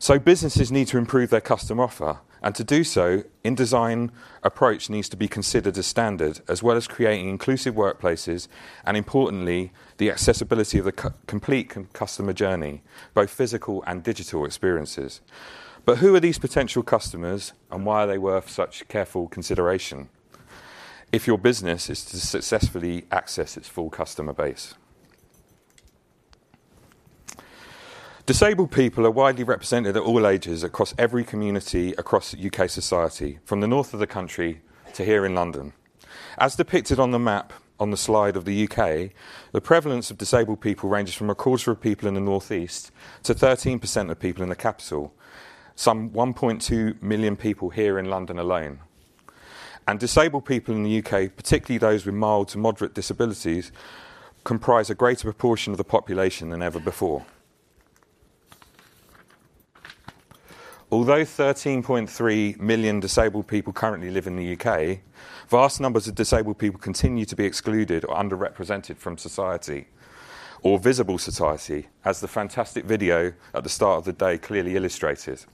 So, 0.00 0.18
businesses 0.18 0.70
need 0.70 0.88
to 0.88 0.98
improve 0.98 1.30
their 1.30 1.40
customer 1.40 1.84
offer, 1.84 2.18
and 2.42 2.54
to 2.54 2.62
do 2.62 2.84
so, 2.84 3.24
InDesign 3.44 4.10
approach 4.44 4.88
needs 4.88 5.08
to 5.08 5.16
be 5.16 5.26
considered 5.26 5.76
as 5.76 5.86
standard, 5.86 6.40
as 6.46 6.62
well 6.62 6.76
as 6.76 6.86
creating 6.86 7.28
inclusive 7.28 7.74
workplaces 7.74 8.46
and, 8.84 8.96
importantly, 8.96 9.72
the 9.96 10.10
accessibility 10.10 10.78
of 10.78 10.84
the 10.84 10.92
co- 10.92 11.14
complete 11.26 11.74
customer 11.92 12.32
journey, 12.32 12.82
both 13.12 13.30
physical 13.30 13.82
and 13.88 14.04
digital 14.04 14.44
experiences. 14.44 15.20
But 15.88 16.00
who 16.00 16.14
are 16.14 16.20
these 16.20 16.38
potential 16.38 16.82
customers 16.82 17.54
and 17.70 17.86
why 17.86 18.04
are 18.04 18.06
they 18.06 18.18
worth 18.18 18.50
such 18.50 18.86
careful 18.88 19.26
consideration 19.26 20.10
if 21.12 21.26
your 21.26 21.38
business 21.38 21.88
is 21.88 22.04
to 22.04 22.20
successfully 22.20 23.06
access 23.10 23.56
its 23.56 23.68
full 23.68 23.88
customer 23.88 24.34
base? 24.34 24.74
Disabled 28.26 28.70
people 28.70 29.06
are 29.06 29.10
widely 29.10 29.44
represented 29.44 29.96
at 29.96 30.02
all 30.02 30.26
ages 30.26 30.62
across 30.62 30.94
every 30.98 31.24
community 31.24 31.92
across 31.92 32.36
UK 32.36 32.68
society, 32.68 33.38
from 33.46 33.62
the 33.62 33.66
north 33.66 33.94
of 33.94 34.00
the 34.00 34.06
country 34.06 34.60
to 34.92 35.06
here 35.06 35.24
in 35.24 35.34
London. 35.34 35.72
As 36.36 36.54
depicted 36.54 37.00
on 37.00 37.12
the 37.12 37.18
map 37.18 37.54
on 37.80 37.90
the 37.90 37.96
slide 37.96 38.36
of 38.36 38.44
the 38.44 38.68
UK, 38.68 39.12
the 39.52 39.62
prevalence 39.62 40.10
of 40.10 40.18
disabled 40.18 40.60
people 40.60 40.90
ranges 40.90 41.14
from 41.14 41.30
a 41.30 41.34
quarter 41.34 41.70
of 41.70 41.80
people 41.80 42.06
in 42.06 42.12
the 42.12 42.20
northeast 42.20 42.90
to 43.22 43.34
13% 43.34 44.10
of 44.10 44.20
people 44.20 44.42
in 44.42 44.50
the 44.50 44.54
capital, 44.54 45.14
some 45.78 46.10
1.2 46.10 47.00
million 47.00 47.36
people 47.36 47.70
here 47.70 48.00
in 48.00 48.06
London 48.06 48.36
alone. 48.36 48.80
And 49.86 50.00
disabled 50.00 50.44
people 50.44 50.74
in 50.74 50.82
the 50.82 50.98
UK, 50.98 51.36
particularly 51.36 51.78
those 51.78 52.04
with 52.04 52.16
mild 52.16 52.48
to 52.48 52.58
moderate 52.58 52.94
disabilities, 52.94 53.70
comprise 54.42 54.90
a 54.90 54.96
greater 54.96 55.22
proportion 55.22 55.72
of 55.72 55.76
the 55.76 55.84
population 55.84 56.50
than 56.50 56.62
ever 56.62 56.80
before. 56.80 57.24
Although 60.90 61.22
13.3 61.22 62.58
million 62.58 62.98
disabled 62.98 63.46
people 63.46 63.72
currently 63.72 64.10
live 64.10 64.26
in 64.26 64.34
the 64.34 64.58
UK, 64.58 64.98
vast 65.48 65.80
numbers 65.80 66.08
of 66.08 66.16
disabled 66.16 66.58
people 66.58 66.80
continue 66.80 67.24
to 67.24 67.36
be 67.36 67.44
excluded 67.44 68.04
or 68.04 68.16
underrepresented 68.16 68.96
from 68.96 69.16
society 69.16 69.86
or 70.62 70.78
visible 70.78 71.18
society, 71.18 71.88
as 72.04 72.20
the 72.20 72.28
fantastic 72.28 72.84
video 72.84 73.32
at 73.54 73.62
the 73.62 73.68
start 73.68 73.98
of 73.98 74.04
the 74.04 74.12
day 74.12 74.38
clearly 74.38 74.76
illustrated. 74.76 75.44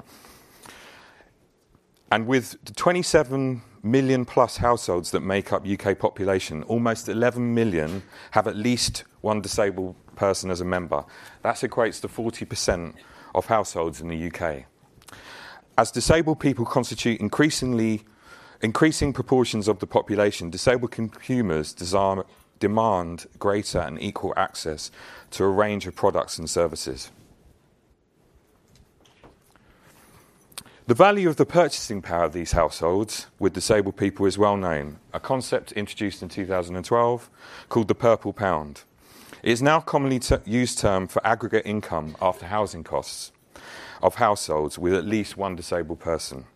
And 2.10 2.26
with 2.26 2.56
the 2.64 2.72
27 2.72 3.62
million 3.82 4.24
plus 4.24 4.56
households 4.56 5.10
that 5.10 5.20
make 5.20 5.52
up 5.52 5.66
UK 5.66 5.98
population, 5.98 6.62
almost 6.64 7.08
11 7.08 7.54
million 7.54 8.02
have 8.30 8.46
at 8.46 8.56
least 8.56 9.04
one 9.20 9.40
disabled 9.40 9.96
person 10.16 10.50
as 10.50 10.60
a 10.60 10.64
member. 10.64 11.04
That 11.42 11.56
equates 11.56 12.00
to 12.00 12.08
40% 12.08 12.94
of 13.34 13.46
households 13.46 14.00
in 14.00 14.08
the 14.08 14.30
UK. 14.30 14.64
As 15.76 15.90
disabled 15.90 16.40
people 16.40 16.64
constitute 16.64 17.20
increasingly 17.20 18.04
increasing 18.62 19.12
proportions 19.12 19.68
of 19.68 19.78
the 19.80 19.86
population, 19.86 20.50
disabled 20.50 20.92
consumers 20.92 21.74
desire, 21.74 22.24
demand 22.64 23.26
greater 23.38 23.78
and 23.78 24.00
equal 24.00 24.32
access 24.38 24.90
to 25.30 25.44
a 25.44 25.48
range 25.48 25.86
of 25.86 25.94
products 25.94 26.38
and 26.38 26.48
services. 26.48 27.10
The 30.86 30.94
value 30.94 31.28
of 31.28 31.36
the 31.36 31.44
purchasing 31.44 32.00
power 32.00 32.24
of 32.24 32.32
these 32.32 32.52
households 32.52 33.26
with 33.38 33.52
disabled 33.52 33.98
people 33.98 34.24
is 34.24 34.38
well 34.38 34.56
known, 34.56 34.98
a 35.12 35.20
concept 35.20 35.72
introduced 35.72 36.22
in 36.22 36.30
2012 36.30 37.28
called 37.68 37.88
the 37.88 37.94
purple 37.94 38.32
pound. 38.32 38.84
It 39.42 39.50
is 39.50 39.60
now 39.60 39.76
a 39.80 39.82
commonly 39.82 40.22
used 40.46 40.78
term 40.78 41.06
for 41.06 41.20
aggregate 41.26 41.66
income 41.66 42.16
after 42.22 42.46
housing 42.46 42.82
costs 42.82 43.30
of 44.02 44.14
households 44.14 44.78
with 44.78 44.94
at 44.94 45.04
least 45.04 45.36
one 45.36 45.54
disabled 45.54 46.00
person. 46.00 46.46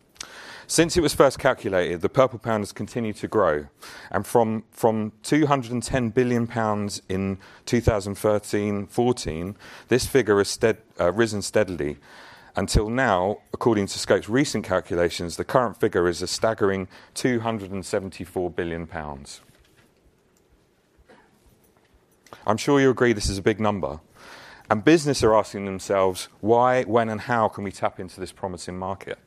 Since 0.70 0.98
it 0.98 1.00
was 1.00 1.14
first 1.14 1.38
calculated, 1.38 2.02
the 2.02 2.10
purple 2.10 2.38
pound 2.38 2.60
has 2.60 2.72
continued 2.72 3.16
to 3.16 3.26
grow, 3.26 3.68
and 4.10 4.26
from, 4.26 4.64
from 4.70 5.12
210 5.22 6.10
billion 6.10 6.46
pounds 6.46 7.00
in 7.08 7.38
2013-14, 7.64 9.54
this 9.88 10.06
figure 10.06 10.36
has 10.36 10.48
stead, 10.48 10.76
uh, 11.00 11.10
risen 11.10 11.40
steadily. 11.40 11.96
Until 12.54 12.90
now, 12.90 13.38
according 13.54 13.86
to 13.86 13.98
Scope's 13.98 14.28
recent 14.28 14.62
calculations, 14.62 15.38
the 15.38 15.44
current 15.44 15.80
figure 15.80 16.06
is 16.06 16.20
a 16.20 16.26
staggering 16.26 16.86
274 17.14 18.50
billion 18.50 18.86
pounds. 18.86 19.40
I'm 22.46 22.58
sure 22.58 22.78
you 22.78 22.90
agree 22.90 23.14
this 23.14 23.30
is 23.30 23.38
a 23.38 23.42
big 23.42 23.58
number. 23.58 24.00
And 24.68 24.84
business 24.84 25.22
are 25.22 25.34
asking 25.34 25.64
themselves 25.64 26.28
why, 26.42 26.82
when, 26.82 27.08
and 27.08 27.22
how 27.22 27.48
can 27.48 27.64
we 27.64 27.72
tap 27.72 27.98
into 27.98 28.20
this 28.20 28.32
promising 28.32 28.78
market? 28.78 29.18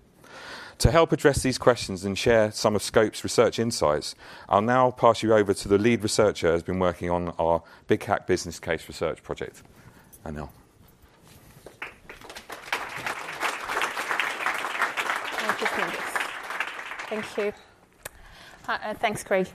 To 0.82 0.90
help 0.90 1.12
address 1.12 1.44
these 1.44 1.60
questions 1.60 2.06
and 2.06 2.18
share 2.18 2.52
some 2.52 2.76
of 2.76 2.82
Scope's 2.82 3.24
research 3.24 3.60
insights, 3.60 4.16
I'll 4.50 4.64
now 4.64 4.90
pass 4.90 5.22
you 5.22 5.32
over 5.32 5.54
to 5.54 5.68
the 5.68 5.78
lead 5.78 6.02
researcher 6.02 6.48
who 6.48 6.54
has 6.54 6.64
been 6.64 6.80
working 6.80 7.12
on 7.12 7.30
our 7.38 7.62
Big 7.86 8.04
Hack 8.04 8.26
business 8.26 8.60
case 8.60 8.88
research 8.88 9.22
project, 9.22 9.62
Anil. 10.26 10.50
Thank 17.10 17.38
you. 17.38 17.54
Hi, 18.64 18.80
uh, 18.84 18.94
thanks, 18.96 19.24
Craig. 19.24 19.50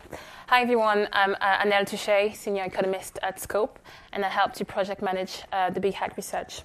Hi, 0.46 0.62
everyone. 0.62 1.08
I'm 1.12 1.34
uh, 1.40 1.58
Anel 1.58 1.88
Touche, 1.88 2.36
Senior 2.36 2.62
Economist 2.62 3.18
at 3.24 3.40
Scope, 3.40 3.80
and 4.12 4.24
I 4.24 4.28
help 4.28 4.52
to 4.52 4.64
project 4.64 5.02
manage 5.02 5.42
uh, 5.50 5.70
the 5.70 5.80
Big 5.80 5.94
Hack 5.94 6.16
research. 6.16 6.62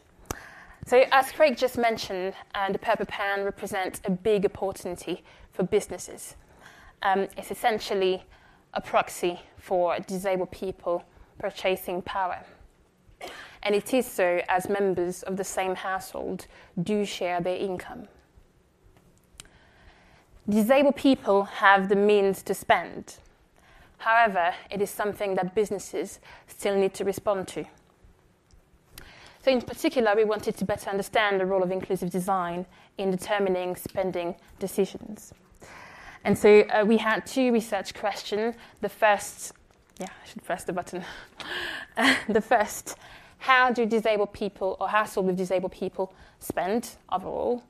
So, 0.86 1.04
as 1.12 1.32
Craig 1.32 1.58
just 1.58 1.78
mentioned, 1.78 2.34
uh, 2.56 2.72
the 2.72 2.80
Purple 2.80 3.06
Pound 3.06 3.46
represents 3.46 4.02
a 4.04 4.12
big 4.12 4.46
opportunity 4.46 5.24
for 5.52 5.64
businesses. 5.64 6.36
Um, 7.04 7.28
it's 7.38 7.52
essentially 7.52 8.24
a 8.74 8.82
proxy 8.82 9.40
for 9.58 10.00
disabled 10.00 10.52
people 10.52 11.04
purchasing 11.40 12.02
power. 12.02 12.44
And 13.64 13.76
it 13.76 13.94
is 13.94 14.06
so 14.06 14.42
as 14.50 14.70
members 14.70 15.24
of 15.24 15.38
the 15.38 15.44
same 15.44 15.76
household 15.76 16.48
do 16.82 17.06
share 17.06 17.42
their 17.42 17.58
income. 17.58 18.08
Disabled 20.50 20.96
people 20.96 21.44
have 21.44 21.90
the 21.90 21.96
means 21.96 22.42
to 22.44 22.54
spend 22.54 23.18
However, 24.02 24.56
it 24.72 24.82
is 24.82 24.90
something 24.90 25.36
that 25.36 25.54
businesses 25.54 26.20
still 26.48 26.76
need 26.76 26.96
to 26.96 27.06
respond 27.06 27.48
to. 27.50 27.66
So, 29.44 29.52
in 29.52 29.62
particular, 29.62 30.14
we 30.16 30.24
wanted 30.24 30.58
to 30.58 30.66
better 30.66 30.90
understand 30.90 31.40
the 31.40 31.46
role 31.46 31.64
of 31.64 31.72
inclusive 31.72 32.12
design 32.12 32.66
in 32.98 33.10
determining 33.12 33.76
spending 33.76 34.36
decisions. 34.60 35.34
And 36.24 36.38
so 36.38 36.62
uh, 36.62 36.86
we 36.86 36.98
had 36.98 37.26
two 37.26 37.52
research 37.52 37.96
questions. 37.96 38.54
The 38.82 38.90
first, 38.90 39.54
yeah, 40.00 40.06
I 40.06 40.28
should 40.28 40.44
press 40.44 40.64
the 40.64 40.74
button. 40.74 41.04
the 42.30 42.42
first, 42.42 42.96
how 43.40 43.72
do 43.72 43.88
disabled 43.88 44.32
people 44.32 44.78
or 44.80 44.88
households 44.88 45.28
with 45.28 45.38
disabled 45.38 45.72
people 45.72 46.14
spend 46.40 46.92
overall? 47.12 47.64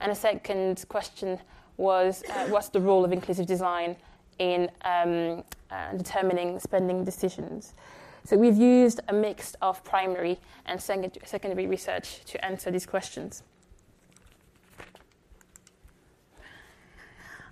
And 0.00 0.12
the 0.12 0.16
second 0.16 0.84
question 0.88 1.40
was, 1.76 2.22
uh, 2.30 2.46
what's 2.46 2.68
the 2.68 2.80
role 2.80 3.04
of 3.04 3.12
inclusive 3.12 3.46
design 3.46 3.96
in 4.40 4.70
um, 4.84 5.44
uh, 5.70 5.92
determining 5.96 6.58
spending 6.58 7.04
decisions. 7.04 7.74
So 8.24 8.36
we've 8.36 8.56
used 8.56 9.00
a 9.08 9.12
mix 9.12 9.54
of 9.62 9.82
primary 9.82 10.38
and 10.66 10.80
secondary 10.80 11.66
research 11.66 12.24
to 12.26 12.44
answer 12.44 12.70
these 12.70 12.86
questions. 12.86 13.42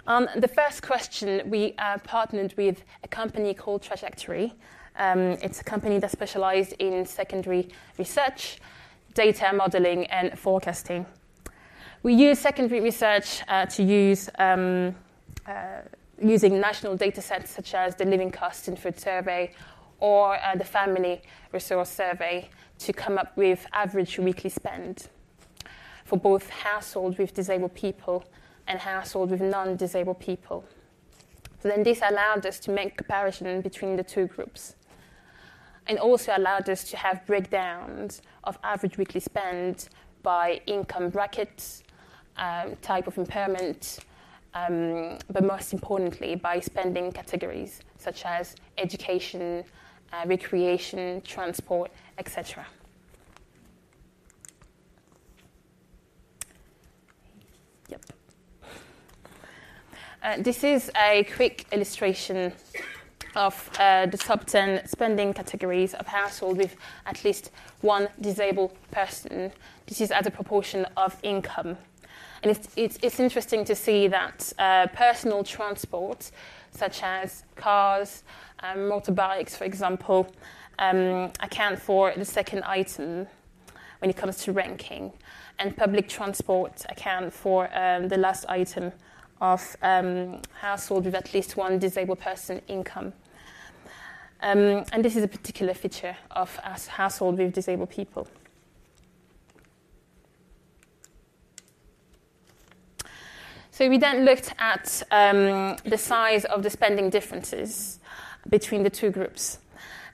On 0.07 0.27
the 0.37 0.49
first 0.49 0.83
question, 0.83 1.43
we 1.51 1.75
uh, 1.77 1.99
partnered 1.99 2.55
with 2.57 2.83
a 3.05 3.09
company 3.09 3.53
called 3.53 3.83
Trajectory. 3.83 4.55
Um, 4.97 5.37
it's 5.43 5.61
a 5.61 5.65
company 5.65 5.99
that 5.99 6.11
specializes 6.11 6.73
in 6.79 7.05
secondary 7.05 7.69
research, 7.99 8.59
data 9.13 9.53
modeling, 9.55 10.07
and 10.07 10.39
forecasting. 10.39 11.05
We 12.03 12.15
use 12.15 12.39
secondary 12.39 12.81
research 12.81 13.43
uh, 13.49 13.67
to 13.67 13.83
use 13.83 14.31
um, 14.39 14.95
uh, 15.47 15.83
using 16.23 16.59
national 16.59 16.97
data 16.97 17.21
sets 17.21 17.51
such 17.51 17.75
as 17.75 17.95
the 17.95 18.05
Living 18.05 18.31
Costs 18.31 18.69
and 18.69 18.79
Food 18.79 18.99
Survey 18.99 19.53
or 19.99 20.37
uh, 20.37 20.55
the 20.57 20.65
Family 20.65 21.23
Resource 21.53 21.91
Survey 21.91 22.49
to 22.79 22.93
come 22.93 23.19
up 23.19 23.37
with 23.37 23.67
average 23.73 24.19
weekly 24.19 24.51
spend 24.51 25.09
for 26.05 26.19
both 26.19 26.49
households 26.49 27.19
with 27.19 27.35
disabled 27.35 27.75
people 27.75 28.25
and 28.67 28.79
households 28.79 29.33
with 29.33 29.41
non 29.41 29.77
disabled 29.77 30.19
people. 30.21 30.65
So 31.61 31.69
then 31.69 31.83
this 31.83 32.01
allowed 32.09 32.47
us 32.47 32.61
to 32.61 32.71
make 32.71 32.97
comparison 32.97 33.61
between 33.61 33.97
the 33.97 34.05
two 34.05 34.27
groups 34.27 34.77
and 35.89 35.99
also 35.99 36.33
allowed 36.37 36.69
us 36.69 36.85
to 36.85 36.97
have 36.97 37.27
breakdowns 37.27 38.23
of 38.45 38.59
average 38.63 38.99
weekly 38.99 39.21
spend 39.21 39.89
by 40.23 40.61
income 40.67 41.09
brackets, 41.09 41.83
um, 42.37 42.77
type 42.83 43.07
of 43.07 43.17
impairment, 43.19 43.99
um, 44.55 45.19
but 45.31 45.45
most 45.45 45.73
importantly, 45.73 46.35
by 46.35 46.61
spending 46.61 47.11
categories 47.11 47.81
such 47.97 48.25
as 48.25 48.55
education, 48.77 49.65
uh, 50.13 50.25
recreation, 50.27 51.21
transport, 51.23 51.91
etc. 52.19 52.67
Yep. 57.89 58.05
Uh, 60.23 60.37
this 60.39 60.65
is 60.65 60.91
a 60.97 61.25
quick 61.37 61.67
illustration 61.73 62.53
of 63.37 63.71
uh, 63.79 64.07
the 64.07 64.19
top 64.19 64.45
10 64.45 64.87
spending 64.87 65.33
categories 65.33 65.95
of 65.95 66.07
households 66.07 66.59
with 66.59 66.77
at 67.07 67.25
least 67.25 67.51
one 67.83 68.09
disabled 68.21 68.77
person. 68.91 69.53
This 69.87 70.01
is 70.01 70.11
as 70.11 70.27
a 70.27 70.31
proportion 70.31 70.87
of 70.97 71.17
income. 71.23 71.77
And 72.43 72.51
it's, 72.51 72.69
it's, 72.77 72.99
it's 73.03 73.21
interesting 73.21 73.65
to 73.65 73.75
see 73.75 74.09
that 74.09 74.53
uh, 74.59 74.87
personal 74.89 75.45
transport, 75.45 76.31
such 76.71 77.03
as 77.03 77.45
cars, 77.57 78.25
um, 78.61 78.79
motorbikes, 78.79 79.57
for 79.57 79.65
example, 79.65 80.33
um, 80.79 81.31
account 81.41 81.81
for 81.81 82.13
the 82.17 82.25
second 82.25 82.63
item 82.65 83.27
when 83.99 84.11
it 84.11 84.17
comes 84.17 84.39
to 84.45 84.53
ranking, 84.53 85.13
and 85.59 85.77
public 85.77 86.09
transport 86.09 86.85
account 86.89 87.33
for 87.33 87.69
um, 87.77 88.09
the 88.09 88.17
last 88.17 88.45
item 88.49 88.93
of 89.41 89.77
um, 89.83 90.41
household 90.61 91.05
with 91.05 91.15
at 91.15 91.33
least 91.35 91.57
one 91.57 91.79
disabled 91.79 92.19
person 92.21 92.61
income. 92.69 93.13
Um, 94.41 94.85
and 94.93 95.05
this 95.05 95.17
is 95.17 95.25
a 95.25 95.29
particular 95.29 95.75
feature 95.75 96.17
of 96.31 96.55
household 96.57 97.39
with 97.39 97.53
disabled 97.53 97.91
people. 97.91 98.29
So 103.79 103.89
we 103.89 103.97
then 103.97 104.25
looked 104.25 104.53
at 104.59 105.05
um, 105.13 105.77
the 105.85 105.97
size 105.97 106.45
of 106.47 106.65
the 106.65 106.69
spending 106.69 107.11
differences 107.11 108.01
between 108.49 108.83
the 108.83 108.91
two 108.91 109.11
groups. 109.11 109.61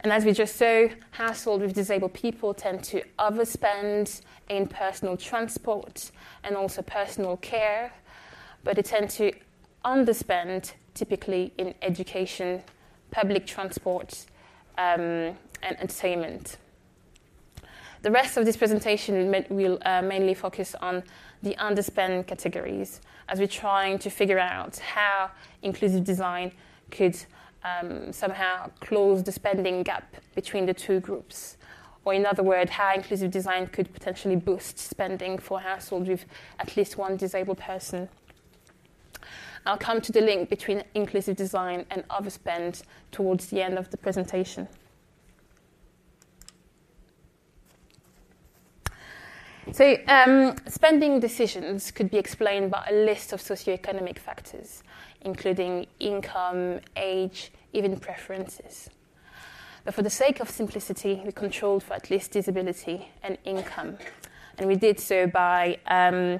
And 0.01 0.13
as 0.13 0.27
we 0.27 0.33
just 0.33 0.57
saw, 0.57 0.89
households 1.13 1.63
with 1.63 1.73
disabled 1.73 2.13
people 2.13 2.53
tend 2.53 2.85
to 2.85 3.03
overspend 3.19 4.21
in 4.51 4.67
personal 4.67 5.17
transport 5.17 6.11
and 6.45 6.57
also 6.57 6.83
personal 6.83 7.39
care, 7.39 7.95
but 8.65 8.77
they 8.77 8.83
tend 8.83 9.09
to 9.13 9.33
underspend 9.83 10.73
typically 10.93 11.55
in 11.57 11.73
education, 11.81 12.63
public 13.13 13.47
transport, 13.47 14.27
um, 14.77 15.39
and 15.63 15.81
entertainment. 15.81 16.59
The 18.03 18.11
rest 18.11 18.37
of 18.37 18.45
this 18.45 18.59
presentation 18.59 19.35
will 19.49 19.79
uh, 19.87 20.03
mainly 20.03 20.35
focus 20.35 20.75
on 20.83 21.03
the 21.45 21.55
underspend 21.57 22.27
categories 22.27 23.01
as 23.29 23.39
we're 23.39 23.47
trying 23.47 23.99
to 23.99 24.11
figure 24.11 24.39
out 24.39 24.79
how 24.79 25.31
inclusive 25.63 26.05
design 26.05 26.53
could 26.91 27.17
um, 27.63 28.13
somehow 28.13 28.71
close 28.81 29.23
the 29.23 29.33
spending 29.33 29.83
gap 29.83 30.17
between 30.35 30.67
the 30.67 30.75
two 30.75 31.01
groups. 31.01 31.57
Or, 32.05 32.13
in 32.13 32.27
other 32.27 32.43
words, 32.43 32.73
how 32.73 32.95
inclusive 32.95 33.31
design 33.31 33.67
could 33.69 33.93
potentially 33.95 34.37
boost 34.37 34.79
spending 34.79 35.39
for 35.39 35.61
households 35.61 36.09
with 36.09 36.27
at 36.59 36.77
least 36.77 36.99
one 36.99 37.17
disabled 37.17 37.59
person. 37.59 38.09
I'll 39.65 39.79
come 39.79 40.03
to 40.03 40.13
the 40.13 40.21
link 40.21 40.51
between 40.51 40.85
inclusive 40.95 41.37
design 41.37 41.87
and 41.91 42.07
overspend 42.09 42.83
towards 43.11 43.47
the 43.47 43.63
end 43.63 43.79
of 43.79 43.91
the 43.91 43.97
presentation. 43.97 44.69
So, 49.75 49.97
um, 50.07 50.55
spending 50.69 51.19
decisions 51.19 51.91
could 51.91 52.09
be 52.09 52.17
explained 52.17 52.71
by 52.71 52.87
a 52.89 52.95
list 52.95 53.33
of 53.33 53.41
socioeconomic 53.41 54.21
factors, 54.21 54.85
including 55.23 55.89
income, 55.99 56.79
age, 56.95 57.51
even 57.73 57.99
preferences. 57.99 58.89
But 59.85 59.95
for 59.95 60.03
the 60.03 60.11
sake 60.11 60.39
of 60.39 60.49
simplicity, 60.49 61.21
we 61.25 61.33
controlled 61.33 61.83
for 61.83 61.95
at 61.95 62.09
least 62.09 62.31
disability 62.31 63.09
and 63.25 63.37
income. 63.45 63.99
And 64.59 64.69
we 64.69 64.77
did 64.77 65.01
so 65.01 65.27
by 65.27 65.79
um, 65.89 66.39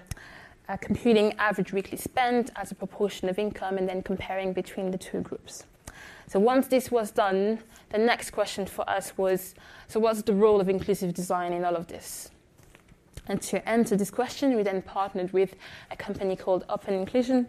uh, 0.69 0.77
computing 0.77 1.33
average 1.33 1.73
weekly 1.73 1.99
spend 1.99 2.53
as 2.55 2.71
a 2.71 2.77
proportion 2.77 3.29
of 3.29 3.37
income 3.37 3.79
and 3.79 3.89
then 3.89 4.05
comparing 4.05 4.53
between 4.53 4.93
the 4.93 4.99
two 4.99 5.23
groups. 5.23 5.65
So 6.29 6.39
once 6.39 6.69
this 6.69 6.93
was 6.93 7.11
done, 7.11 7.59
the 7.91 7.99
next 7.99 8.31
question 8.31 8.65
for 8.65 8.89
us 8.89 9.19
was 9.19 9.57
so, 9.89 9.99
what's 9.99 10.23
the 10.23 10.35
role 10.35 10.61
of 10.61 10.69
inclusive 10.69 11.15
design 11.15 11.53
in 11.53 11.65
all 11.65 11.75
of 11.75 11.89
this? 11.89 12.31
And 13.27 13.41
to 13.43 13.67
answer 13.69 13.97
this 13.97 14.11
question, 14.11 14.55
we 14.55 14.63
then 14.63 14.83
partnered 14.83 15.33
with 15.33 15.57
a 15.91 15.97
company 15.97 16.37
called 16.37 16.65
Open 16.69 16.95
Inclusion 16.95 17.49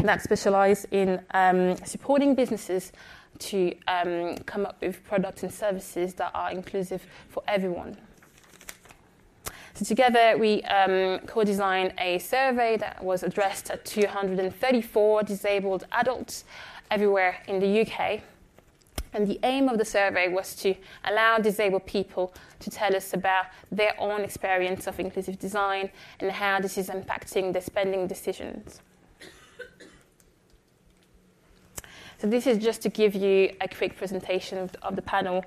that 0.00 0.22
specializes 0.22 0.86
in 0.90 1.20
um, 1.32 1.76
supporting 1.84 2.34
businesses 2.34 2.92
to 3.38 3.74
um, 3.88 4.36
come 4.44 4.66
up 4.66 4.76
with 4.80 5.02
products 5.04 5.42
and 5.42 5.52
services 5.52 6.14
that 6.14 6.30
are 6.34 6.50
inclusive 6.50 7.06
for 7.28 7.42
everyone. 7.48 7.96
So 9.74 9.84
together 9.84 10.36
we 10.38 10.62
um, 10.64 11.20
co-designed 11.26 11.94
a 11.98 12.18
survey 12.18 12.76
that 12.76 13.02
was 13.02 13.22
addressed 13.22 13.70
at 13.70 13.84
234 13.84 15.22
disabled 15.24 15.84
adults 15.90 16.44
everywhere 16.90 17.38
in 17.48 17.58
the 17.58 17.80
UK 17.80 18.20
and 19.14 19.26
the 19.28 19.38
aim 19.44 19.68
of 19.68 19.78
the 19.78 19.84
survey 19.84 20.28
was 20.28 20.54
to 20.56 20.74
allow 21.04 21.38
disabled 21.38 21.86
people 21.86 22.34
to 22.64 22.70
tell 22.70 22.96
us 22.96 23.12
about 23.12 23.46
their 23.70 23.94
own 23.98 24.22
experience 24.22 24.86
of 24.86 24.98
inclusive 24.98 25.38
design 25.38 25.90
and 26.20 26.30
how 26.32 26.60
this 26.60 26.78
is 26.78 26.88
impacting 26.88 27.52
their 27.52 27.62
spending 27.62 28.06
decisions. 28.06 28.80
So, 32.18 32.30
this 32.30 32.46
is 32.46 32.58
just 32.58 32.80
to 32.82 32.88
give 32.88 33.14
you 33.14 33.54
a 33.60 33.68
quick 33.68 33.96
presentation 33.96 34.56
of 34.82 34.96
the, 34.96 35.02
panel. 35.02 35.44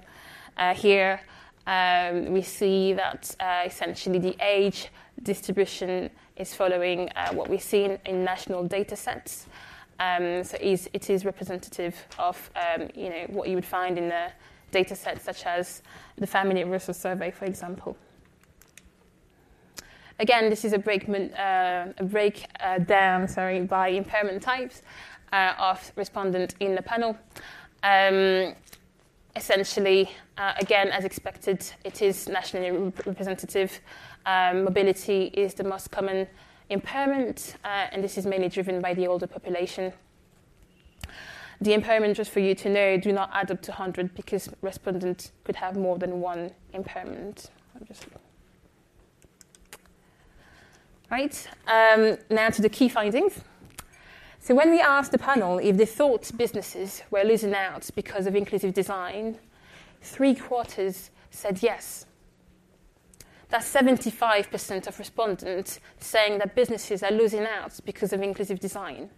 Uh, 0.57 0.75
here, 0.75 1.19
um, 1.65 2.33
we 2.33 2.43
see 2.43 2.93
that 2.93 3.35
uh, 3.39 3.63
essentially 3.65 4.19
the 4.19 4.35
age 4.41 4.89
distribution 5.23 6.11
is 6.35 6.53
following 6.53 7.09
uh, 7.15 7.33
what 7.33 7.49
we've 7.49 7.63
seen 7.63 7.97
in 8.05 8.23
national 8.23 8.63
data 8.67 8.95
sets. 8.95 9.47
Um, 9.99 10.43
so 10.43 10.55
is, 10.61 10.87
it 10.93 11.09
is 11.09 11.25
representative 11.25 11.95
of 12.19 12.51
um, 12.55 12.89
you 12.93 13.09
know, 13.09 13.25
what 13.29 13.49
you 13.49 13.55
would 13.55 13.65
find 13.65 13.97
in 13.97 14.09
the 14.09 14.27
data 14.71 14.95
sets 14.95 15.23
such 15.23 15.45
as 15.45 15.81
the 16.17 16.27
Family 16.27 16.63
Resource 16.63 16.97
Survey, 16.97 17.31
for 17.31 17.45
example. 17.45 17.97
Again, 20.19 20.49
this 20.49 20.65
is 20.65 20.73
a, 20.73 20.77
uh, 20.77 22.03
breakdown 22.03 23.21
uh, 23.21 23.27
sorry, 23.27 23.61
by 23.61 23.89
impairment 23.89 24.41
types 24.41 24.81
uh, 25.31 25.53
of 25.59 25.91
respondent 25.95 26.55
in 26.59 26.73
the 26.73 26.81
panel. 26.81 27.15
Um, 27.83 28.55
essentially, 29.35 30.09
uh, 30.37 30.53
again, 30.59 30.87
as 30.87 31.05
expected, 31.05 31.63
it 31.83 32.01
is 32.01 32.27
nationally 32.27 32.91
representative. 33.05 33.79
Um, 34.25 34.63
mobility 34.63 35.25
is 35.25 35.53
the 35.53 35.63
most 35.63 35.91
common 35.91 36.27
impairment, 36.69 37.55
uh, 37.63 37.87
and 37.91 38.03
this 38.03 38.17
is 38.17 38.25
mainly 38.25 38.49
driven 38.49 38.81
by 38.81 38.95
the 38.95 39.07
older 39.07 39.27
population. 39.27 39.93
The 41.59 41.73
impairment, 41.73 42.15
just 42.15 42.31
for 42.31 42.39
you 42.39 42.53
to 42.55 42.69
know, 42.69 42.97
do 42.97 43.11
not 43.11 43.31
add 43.33 43.49
up 43.51 43.61
to 43.63 43.71
100 43.71 44.13
because 44.13 44.49
respondents 44.61 45.31
could 45.43 45.55
have 45.55 45.75
more 45.75 45.97
than 45.97 46.21
one 46.21 46.51
impairment. 46.73 47.49
Right, 51.09 51.47
um, 51.67 52.17
now 52.29 52.49
to 52.49 52.61
the 52.61 52.69
key 52.69 52.89
findings. 52.89 53.41
So, 54.39 54.53
when 54.53 54.69
we 54.69 54.79
asked 54.79 55.11
the 55.11 55.17
panel 55.17 55.57
if 55.57 55.77
they 55.77 55.85
thought 55.85 56.31
businesses 56.37 57.01
were 57.09 57.23
losing 57.23 57.53
out 57.53 57.89
because 57.95 58.27
of 58.27 58.35
inclusive 58.35 58.73
design, 58.73 59.37
three 60.01 60.35
quarters 60.35 61.09
said 61.31 61.63
yes. 61.63 62.05
That's 63.49 63.71
75% 63.73 64.87
of 64.87 64.99
respondents 64.99 65.79
saying 65.99 66.39
that 66.39 66.55
businesses 66.55 67.01
are 67.03 67.11
losing 67.11 67.45
out 67.45 67.79
because 67.85 68.11
of 68.11 68.21
inclusive 68.21 68.59
design. 68.59 69.09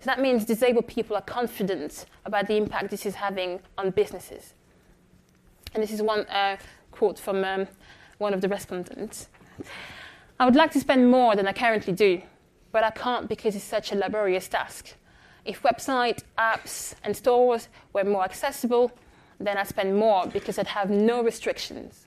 So 0.00 0.06
that 0.06 0.20
means 0.20 0.44
disabled 0.44 0.86
people 0.86 1.16
are 1.16 1.22
confident 1.22 2.06
about 2.24 2.46
the 2.46 2.56
impact 2.56 2.90
this 2.90 3.06
is 3.06 3.14
having 3.14 3.60
on 3.78 3.90
businesses. 3.90 4.54
And 5.74 5.82
this 5.82 5.92
is 5.92 6.02
one 6.02 6.20
uh, 6.26 6.56
quote 6.90 7.18
from 7.18 7.44
um, 7.44 7.68
one 8.18 8.34
of 8.34 8.40
the 8.40 8.48
respondents. 8.48 9.28
I 10.38 10.44
would 10.44 10.56
like 10.56 10.70
to 10.72 10.80
spend 10.80 11.10
more 11.10 11.34
than 11.34 11.48
I 11.48 11.52
currently 11.52 11.92
do, 11.92 12.22
but 12.72 12.84
I 12.84 12.90
can't 12.90 13.28
because 13.28 13.56
it's 13.56 13.64
such 13.64 13.92
a 13.92 13.96
laborious 13.96 14.48
task. 14.48 14.94
If 15.44 15.62
website, 15.62 16.22
apps, 16.36 16.94
and 17.04 17.16
stores 17.16 17.68
were 17.92 18.04
more 18.04 18.24
accessible, 18.24 18.92
then 19.38 19.56
I'd 19.56 19.68
spend 19.68 19.96
more 19.96 20.26
because 20.26 20.58
I'd 20.58 20.66
have 20.66 20.90
no 20.90 21.22
restrictions. 21.22 22.06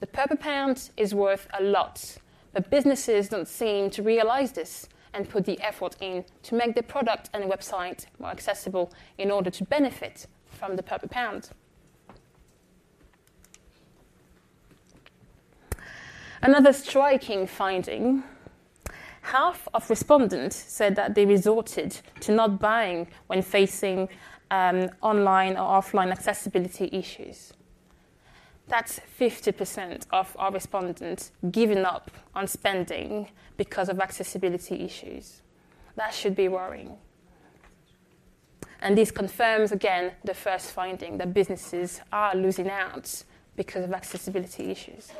The 0.00 0.06
purple 0.06 0.36
pound 0.36 0.90
is 0.96 1.14
worth 1.14 1.46
a 1.58 1.62
lot, 1.62 2.16
but 2.52 2.70
businesses 2.70 3.28
don't 3.28 3.48
seem 3.48 3.90
to 3.90 4.02
realize 4.02 4.52
this 4.52 4.88
and 5.14 5.28
put 5.28 5.44
the 5.44 5.60
effort 5.60 5.96
in 6.00 6.24
to 6.42 6.54
make 6.54 6.74
the 6.74 6.82
product 6.82 7.30
and 7.32 7.44
website 7.44 8.06
more 8.18 8.30
accessible 8.30 8.92
in 9.16 9.30
order 9.30 9.50
to 9.50 9.64
benefit 9.64 10.26
from 10.46 10.76
the 10.76 10.82
purple 10.82 11.08
pound. 11.08 11.50
Another 16.42 16.74
striking 16.74 17.46
finding 17.46 18.22
half 19.22 19.66
of 19.72 19.88
respondents 19.88 20.56
said 20.56 20.94
that 20.96 21.14
they 21.14 21.24
resorted 21.24 21.96
to 22.20 22.32
not 22.32 22.60
buying 22.60 23.06
when 23.28 23.40
facing 23.40 24.08
um, 24.50 24.90
online 25.00 25.52
or 25.56 25.80
offline 25.80 26.12
accessibility 26.12 26.90
issues. 26.92 27.54
That's 28.66 29.00
50% 29.20 30.06
of 30.10 30.34
our 30.38 30.50
respondents 30.50 31.32
giving 31.50 31.84
up 31.84 32.10
on 32.34 32.46
spending 32.46 33.28
because 33.56 33.88
of 33.88 34.00
accessibility 34.00 34.84
issues. 34.84 35.42
That 35.96 36.14
should 36.14 36.34
be 36.34 36.48
worrying. 36.48 36.96
And 38.80 38.98
this 38.98 39.10
confirms 39.10 39.72
again 39.72 40.12
the 40.24 40.34
first 40.34 40.72
finding 40.72 41.18
that 41.18 41.32
businesses 41.32 42.00
are 42.12 42.34
losing 42.34 42.68
out 42.68 43.22
because 43.56 43.84
of 43.84 43.92
accessibility 43.92 44.70
issues. 44.70 45.10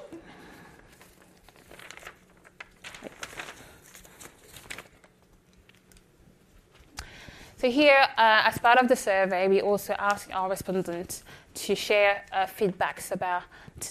So, 7.57 7.71
here, 7.71 8.07
uh, 8.19 8.43
as 8.45 8.59
part 8.59 8.79
of 8.79 8.89
the 8.89 8.97
survey, 8.97 9.49
we 9.49 9.63
also 9.63 9.95
asked 9.99 10.31
our 10.35 10.51
respondents 10.51 11.25
to 11.55 11.75
share 11.75 12.25
uh, 12.33 12.47
feedbacks 12.47 13.11
about 13.13 13.45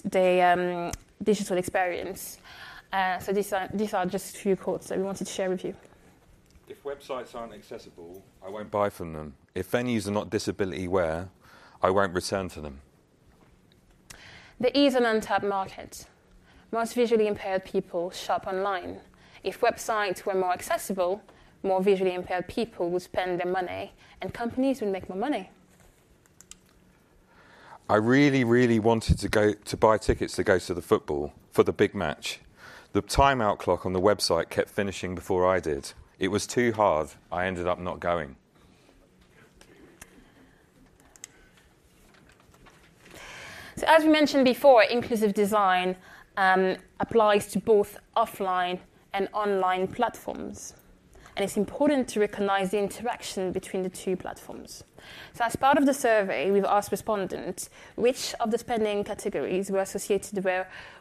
the 0.05 0.41
um, 0.41 0.91
digital 1.23 1.57
experience. 1.57 2.39
Uh, 2.91 3.17
so 3.19 3.31
these 3.31 3.51
are, 3.53 3.69
these 3.73 3.93
are 3.93 4.05
just 4.05 4.35
a 4.35 4.39
few 4.39 4.55
quotes 4.55 4.87
that 4.87 4.97
we 4.97 5.03
wanted 5.03 5.25
to 5.25 5.33
share 5.33 5.49
with 5.49 5.63
you. 5.63 5.75
If 6.67 6.83
websites 6.83 7.35
aren't 7.35 7.53
accessible, 7.53 8.23
I 8.45 8.49
won't 8.49 8.71
buy 8.71 8.89
from 8.89 9.13
them. 9.13 9.33
If 9.55 9.71
venues 9.71 10.07
are 10.07 10.11
not 10.11 10.29
disability 10.29 10.85
aware, 10.85 11.29
I 11.81 11.89
won't 11.89 12.13
return 12.13 12.49
to 12.49 12.61
them. 12.61 12.81
There 14.59 14.71
is 14.73 14.95
an 14.95 15.05
untapped 15.05 15.43
market. 15.43 16.05
Most 16.71 16.93
visually 16.93 17.27
impaired 17.27 17.65
people 17.65 18.11
shop 18.11 18.47
online. 18.47 18.99
If 19.43 19.59
websites 19.59 20.25
were 20.25 20.35
more 20.35 20.53
accessible, 20.53 21.21
more 21.63 21.81
visually 21.81 22.13
impaired 22.13 22.47
people 22.47 22.89
would 22.91 23.01
spend 23.01 23.39
their 23.39 23.51
money 23.51 23.91
and 24.21 24.33
companies 24.33 24.81
would 24.81 24.91
make 24.91 25.09
more 25.09 25.17
money. 25.17 25.49
I 27.89 27.95
really, 27.97 28.43
really 28.43 28.79
wanted 28.79 29.19
to 29.19 29.29
go 29.29 29.53
to 29.53 29.77
buy 29.77 29.97
tickets 29.97 30.35
to 30.37 30.43
go 30.43 30.57
to 30.57 30.73
the 30.73 30.81
football 30.81 31.33
for 31.51 31.63
the 31.63 31.73
big 31.73 31.93
match. 31.93 32.39
The 32.93 33.01
timeout 33.01 33.57
clock 33.57 33.85
on 33.85 33.93
the 33.93 33.99
website 33.99 34.49
kept 34.49 34.69
finishing 34.69 35.15
before 35.15 35.45
I 35.47 35.59
did. 35.59 35.91
It 36.17 36.29
was 36.29 36.47
too 36.47 36.71
hard. 36.71 37.09
I 37.31 37.45
ended 37.45 37.67
up 37.67 37.79
not 37.79 37.99
going. 37.99 38.37
So, 43.75 43.85
as 43.87 44.03
we 44.03 44.09
mentioned 44.09 44.45
before, 44.45 44.83
inclusive 44.83 45.33
design 45.33 45.97
um, 46.37 46.77
applies 46.99 47.47
to 47.47 47.59
both 47.59 47.97
offline 48.15 48.79
and 49.13 49.27
online 49.33 49.87
platforms. 49.87 50.75
And 51.35 51.43
it's 51.43 51.57
important 51.57 52.07
to 52.09 52.19
recognize 52.19 52.71
the 52.71 52.77
interaction 52.77 53.51
between 53.51 53.83
the 53.83 53.89
two 53.89 54.15
platforms. 54.15 54.83
So, 55.33 55.45
as 55.45 55.55
part 55.55 55.77
of 55.77 55.85
the 55.85 55.93
survey, 55.93 56.51
we've 56.51 56.65
asked 56.65 56.91
respondents 56.91 57.69
which 57.95 58.33
of 58.39 58.51
the 58.51 58.57
spending 58.57 59.03
categories 59.03 59.71
were 59.71 59.79
associated 59.79 60.43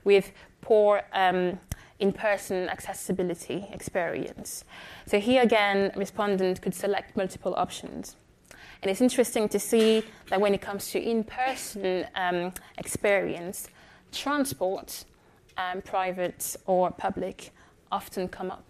with 0.05 0.33
poor 0.61 1.03
um, 1.13 1.59
in 1.99 2.13
person 2.13 2.69
accessibility 2.69 3.67
experience. 3.73 4.65
So, 5.07 5.21
here 5.21 5.43
again, 5.43 5.93
respondents 5.97 6.61
could 6.61 6.75
select 6.75 7.17
multiple 7.17 7.55
options. 7.57 8.17
And 8.83 8.91
it's 8.91 9.01
interesting 9.01 9.49
to 9.51 9.61
see 9.61 10.03
that 10.29 10.41
when 10.41 10.55
it 10.55 10.61
comes 10.61 10.91
to 10.91 11.01
in 11.01 11.23
person 11.23 12.07
um, 12.17 12.53
experience, 12.79 13.69
transport, 14.11 15.05
um, 15.57 15.83
private 15.83 16.57
or 16.67 16.91
public, 16.91 17.51
often 17.93 18.27
come 18.29 18.51
up. 18.51 18.65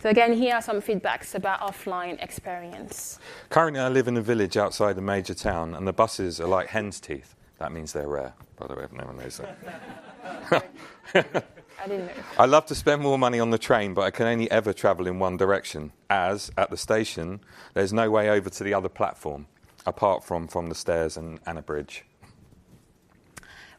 So 0.00 0.10
again, 0.10 0.32
here 0.32 0.54
are 0.56 0.62
some 0.62 0.80
feedbacks 0.80 1.34
about 1.34 1.60
offline 1.60 2.22
experience. 2.22 3.18
Currently, 3.50 3.80
I 3.80 3.88
live 3.88 4.08
in 4.08 4.16
a 4.16 4.22
village 4.22 4.56
outside 4.56 4.98
a 4.98 5.00
major 5.00 5.34
town, 5.34 5.74
and 5.74 5.86
the 5.86 5.92
buses 5.92 6.40
are 6.40 6.48
like 6.48 6.68
hen's 6.68 7.00
teeth. 7.00 7.34
That 7.58 7.72
means 7.72 7.92
they're 7.92 8.08
rare, 8.08 8.34
by 8.56 8.66
the 8.66 8.74
way, 8.74 8.84
if 8.84 8.92
no 8.92 9.04
one 9.04 9.16
knows 9.16 9.38
that. 9.38 10.66
I 11.82 11.88
didn't 11.88 12.06
know. 12.06 12.12
I 12.38 12.46
love 12.46 12.66
to 12.66 12.74
spend 12.74 13.02
more 13.02 13.18
money 13.18 13.40
on 13.40 13.50
the 13.50 13.58
train, 13.58 13.94
but 13.94 14.02
I 14.02 14.10
can 14.10 14.26
only 14.26 14.50
ever 14.50 14.72
travel 14.72 15.06
in 15.06 15.18
one 15.18 15.36
direction, 15.36 15.92
as 16.10 16.50
at 16.56 16.70
the 16.70 16.76
station, 16.76 17.40
there's 17.74 17.92
no 17.92 18.10
way 18.10 18.30
over 18.30 18.50
to 18.50 18.64
the 18.64 18.74
other 18.74 18.88
platform, 18.88 19.46
apart 19.86 20.24
from 20.24 20.48
from 20.48 20.68
the 20.68 20.74
stairs 20.74 21.16
and, 21.16 21.40
and 21.46 21.58
a 21.58 21.62
bridge. 21.62 22.04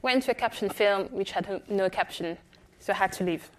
Went 0.02 0.24
to 0.24 0.32
a 0.32 0.36
caption 0.36 0.70
film 0.70 1.08
which 1.08 1.32
had 1.32 1.62
no 1.68 1.90
caption, 1.90 2.38
so 2.80 2.94
I 2.94 2.96
had 2.96 3.12
to 3.14 3.24
leave. 3.24 3.50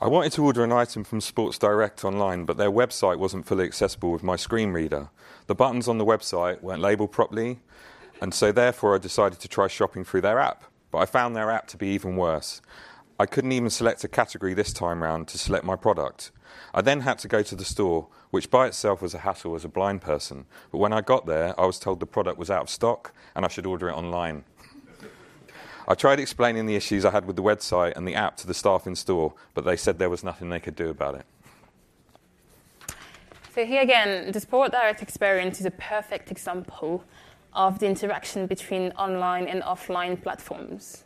I 0.00 0.06
wanted 0.06 0.30
to 0.34 0.44
order 0.44 0.62
an 0.62 0.70
item 0.70 1.02
from 1.02 1.20
Sports 1.20 1.58
Direct 1.58 2.04
online, 2.04 2.44
but 2.44 2.56
their 2.56 2.70
website 2.70 3.18
wasn't 3.18 3.46
fully 3.46 3.64
accessible 3.64 4.12
with 4.12 4.22
my 4.22 4.36
screen 4.36 4.70
reader. 4.70 5.08
The 5.48 5.56
buttons 5.56 5.88
on 5.88 5.98
the 5.98 6.04
website 6.04 6.62
weren't 6.62 6.80
labeled 6.80 7.10
properly, 7.10 7.58
and 8.20 8.32
so 8.32 8.52
therefore 8.52 8.94
I 8.94 8.98
decided 8.98 9.40
to 9.40 9.48
try 9.48 9.66
shopping 9.66 10.04
through 10.04 10.20
their 10.20 10.38
app. 10.38 10.62
But 10.92 10.98
I 10.98 11.06
found 11.06 11.34
their 11.34 11.50
app 11.50 11.66
to 11.68 11.76
be 11.76 11.88
even 11.88 12.14
worse. 12.14 12.62
I 13.18 13.26
couldn't 13.26 13.50
even 13.50 13.70
select 13.70 14.04
a 14.04 14.08
category 14.08 14.54
this 14.54 14.72
time 14.72 15.02
round 15.02 15.26
to 15.28 15.38
select 15.38 15.64
my 15.64 15.74
product. 15.74 16.30
I 16.72 16.80
then 16.80 17.00
had 17.00 17.18
to 17.18 17.28
go 17.28 17.42
to 17.42 17.56
the 17.56 17.64
store, 17.64 18.06
which 18.30 18.52
by 18.52 18.68
itself 18.68 19.02
was 19.02 19.14
a 19.14 19.18
hassle 19.18 19.56
as 19.56 19.64
a 19.64 19.68
blind 19.68 20.02
person. 20.02 20.46
But 20.70 20.78
when 20.78 20.92
I 20.92 21.00
got 21.00 21.26
there, 21.26 21.58
I 21.58 21.66
was 21.66 21.80
told 21.80 21.98
the 21.98 22.06
product 22.06 22.38
was 22.38 22.52
out 22.52 22.62
of 22.62 22.70
stock 22.70 23.12
and 23.34 23.44
I 23.44 23.48
should 23.48 23.66
order 23.66 23.88
it 23.88 23.94
online. 23.94 24.44
I 25.90 25.94
tried 25.94 26.20
explaining 26.20 26.66
the 26.66 26.76
issues 26.76 27.06
I 27.06 27.10
had 27.10 27.24
with 27.24 27.36
the 27.36 27.42
website 27.42 27.96
and 27.96 28.06
the 28.06 28.14
app 28.14 28.36
to 28.38 28.46
the 28.46 28.52
staff 28.52 28.86
in 28.86 28.94
store, 28.94 29.32
but 29.54 29.64
they 29.64 29.74
said 29.74 29.98
there 29.98 30.10
was 30.10 30.22
nothing 30.22 30.50
they 30.50 30.60
could 30.60 30.76
do 30.76 30.90
about 30.90 31.14
it. 31.14 31.24
So, 33.54 33.64
here 33.64 33.80
again, 33.80 34.30
the 34.30 34.38
Sport 34.38 34.72
Direct 34.72 35.00
experience 35.00 35.60
is 35.60 35.66
a 35.66 35.70
perfect 35.70 36.30
example 36.30 37.04
of 37.54 37.78
the 37.78 37.86
interaction 37.86 38.46
between 38.46 38.92
online 38.92 39.48
and 39.48 39.62
offline 39.62 40.22
platforms. 40.22 41.04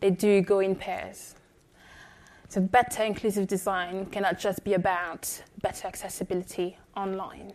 They 0.00 0.10
do 0.10 0.42
go 0.42 0.60
in 0.60 0.76
pairs. 0.76 1.34
So, 2.50 2.60
better 2.60 3.04
inclusive 3.04 3.46
design 3.46 4.04
cannot 4.06 4.38
just 4.38 4.62
be 4.62 4.74
about 4.74 5.42
better 5.62 5.88
accessibility 5.88 6.76
online. 6.94 7.54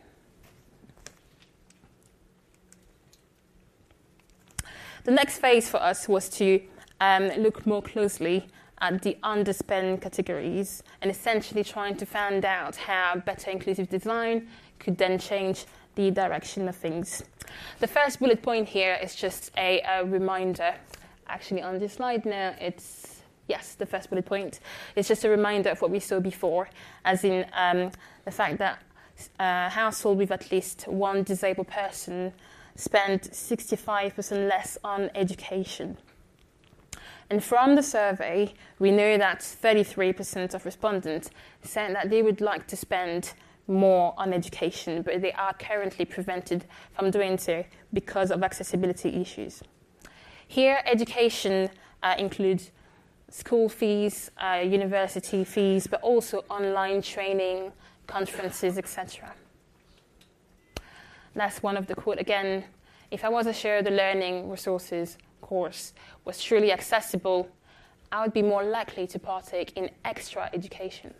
The 5.03 5.11
next 5.11 5.39
phase 5.39 5.69
for 5.69 5.81
us 5.81 6.07
was 6.07 6.29
to 6.29 6.61
um, 7.01 7.27
look 7.37 7.65
more 7.65 7.81
closely 7.81 8.47
at 8.79 9.01
the 9.01 9.17
underspend 9.21 10.01
categories 10.01 10.81
and 11.01 11.11
essentially 11.11 11.63
trying 11.63 11.97
to 11.97 12.05
find 12.05 12.45
out 12.45 12.77
how 12.77 13.17
better 13.25 13.51
inclusive 13.51 13.89
design 13.89 14.47
could 14.79 14.97
then 14.97 15.19
change 15.19 15.65
the 15.95 16.09
direction 16.09 16.69
of 16.69 16.75
things. 16.77 17.23
The 17.79 17.87
first 17.87 18.19
bullet 18.19 18.41
point 18.41 18.69
here 18.69 18.97
is 19.03 19.13
just 19.13 19.51
a, 19.57 19.81
a 19.81 20.05
reminder. 20.05 20.73
Actually, 21.27 21.63
on 21.63 21.79
this 21.79 21.93
slide 21.93 22.25
now, 22.25 22.55
it's 22.59 23.23
yes, 23.47 23.75
the 23.75 23.85
first 23.85 24.09
bullet 24.09 24.25
point 24.25 24.61
It's 24.95 25.09
just 25.09 25.25
a 25.25 25.29
reminder 25.29 25.69
of 25.69 25.81
what 25.81 25.91
we 25.91 25.99
saw 25.99 26.21
before, 26.21 26.69
as 27.03 27.25
in 27.25 27.45
um, 27.53 27.91
the 28.23 28.31
fact 28.31 28.57
that 28.59 28.81
uh, 29.37 29.69
household 29.69 30.17
with 30.17 30.31
at 30.31 30.49
least 30.49 30.87
one 30.87 31.23
disabled 31.23 31.67
person 31.67 32.33
spend 32.75 33.21
65% 33.21 34.49
less 34.49 34.77
on 34.83 35.09
education. 35.15 35.97
And 37.29 37.43
from 37.43 37.75
the 37.75 37.83
survey, 37.83 38.53
we 38.79 38.91
know 38.91 39.17
that 39.17 39.39
33% 39.39 40.53
of 40.53 40.65
respondents 40.65 41.29
said 41.61 41.95
that 41.95 42.09
they 42.09 42.21
would 42.21 42.41
like 42.41 42.67
to 42.67 42.75
spend 42.75 43.33
more 43.67 44.13
on 44.17 44.33
education, 44.33 45.01
but 45.01 45.21
they 45.21 45.31
are 45.33 45.53
currently 45.53 46.05
prevented 46.05 46.65
from 46.93 47.11
doing 47.11 47.37
so 47.37 47.63
because 47.93 48.29
of 48.29 48.43
accessibility 48.43 49.09
issues. 49.21 49.63
Here, 50.47 50.81
education 50.85 51.69
uh, 52.03 52.15
includes 52.17 52.71
school 53.29 53.69
fees, 53.69 54.29
uh, 54.37 54.61
university 54.63 55.43
fees, 55.43 55.87
but 55.87 56.01
also 56.01 56.43
online 56.49 57.01
training, 57.01 57.71
conferences, 58.05 58.77
etc. 58.77 59.33
That's 61.35 61.63
one 61.63 61.77
of 61.77 61.87
the 61.87 61.95
quote 61.95 62.19
again. 62.19 62.63
If 63.11 63.23
I 63.23 63.29
was 63.29 63.55
share 63.55 63.81
the 63.81 63.91
learning 63.91 64.49
resources 64.49 65.17
course 65.41 65.93
was 66.25 66.41
truly 66.41 66.71
accessible, 66.71 67.49
I 68.11 68.21
would 68.21 68.33
be 68.33 68.41
more 68.41 68.63
likely 68.63 69.07
to 69.07 69.19
partake 69.19 69.73
in 69.75 69.89
extra 70.05 70.49
education. 70.53 71.13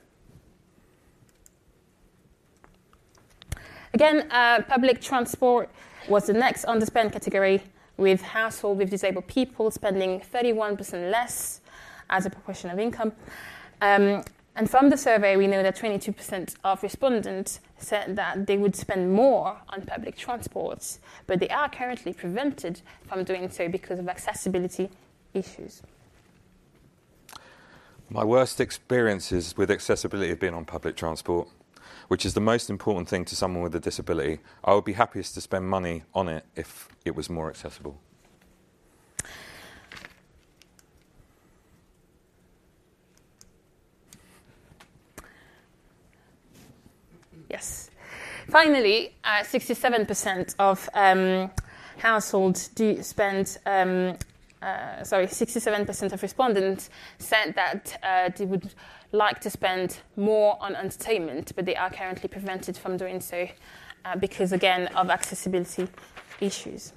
Again, 3.94 4.28
uh, 4.32 4.62
public 4.64 5.02
transport 5.02 5.70
was 6.08 6.26
the 6.26 6.34
next 6.34 6.66
underspend 6.66 7.14
category, 7.14 7.62
with 7.98 8.22
households 8.22 8.80
with 8.80 8.90
disabled 8.90 9.28
people 9.28 9.70
spending 9.70 10.20
31% 10.20 11.12
less 11.12 11.62
as 12.10 12.26
a 12.26 12.30
proportion 12.30 12.70
of 12.70 12.80
income. 12.80 13.12
Um, 13.82 14.24
and 14.56 14.70
from 14.70 14.90
the 14.90 14.98
survey, 14.98 15.36
we 15.36 15.48
know 15.48 15.64
that 15.64 15.76
22% 15.76 16.56
of 16.64 16.84
respondents 16.84 17.60
said 17.78 18.16
that 18.16 18.46
they 18.46 18.58
would 18.58 18.76
spend 18.76 19.12
more 19.12 19.58
on 19.70 19.82
public 19.82 20.16
transport, 20.16 21.00
but 21.26 21.40
they 21.40 21.50
are 21.50 21.70
currently 21.70 22.14
prevented 22.14 22.82
from 23.08 23.24
doing 23.24 23.50
so 23.50 23.68
because 23.68 23.98
of 23.98 24.08
accessibility 24.08 24.90
issues. 25.34 25.82
My 28.10 28.24
worst 28.24 28.62
experiences 28.62 29.58
with 29.58 29.72
accessibility 29.72 30.30
have 30.30 30.40
been 30.40 30.54
on 30.54 30.66
public 30.66 30.96
transport, 30.96 31.48
which 32.08 32.24
is 32.24 32.36
the 32.36 32.42
most 32.42 32.70
important 32.70 33.10
thing 33.10 33.26
to 33.26 33.36
someone 33.36 33.64
with 33.64 33.74
a 33.74 33.80
disability. 33.80 34.40
I 34.64 34.76
would 34.76 34.86
be 34.86 34.94
happiest 34.94 35.34
to 35.34 35.42
spend 35.42 35.68
money 35.68 36.04
on 36.14 36.28
it 36.28 36.46
if 36.56 36.90
it 37.06 37.16
was 37.16 37.28
more 37.28 37.50
accessible. 37.50 38.00
Yes. 47.54 47.92
Finally, 48.50 49.14
uh, 49.24 49.44
67% 49.44 50.56
of 50.58 50.90
um, 50.96 51.52
households 51.98 52.70
do 52.70 53.04
spend, 53.04 53.60
um, 53.68 54.18
uh, 54.64 55.04
sorry, 55.04 55.28
67% 55.28 56.14
of 56.14 56.24
respondents 56.24 56.90
said 57.20 57.54
that 57.54 58.00
uh, 58.02 58.30
they 58.36 58.46
would 58.46 58.74
like 59.12 59.40
to 59.42 59.52
spend 59.52 60.00
more 60.16 60.58
on 60.62 60.76
entertainment, 60.76 61.52
but 61.56 61.66
they 61.66 61.76
are 61.76 61.92
currently 61.92 62.28
prevented 62.28 62.76
from 62.76 62.98
doing 62.98 63.22
so 63.22 63.48
uh, 64.04 64.16
because, 64.16 64.52
again, 64.52 64.88
of 64.96 65.12
accessibility 65.12 65.88
issues. 66.42 66.92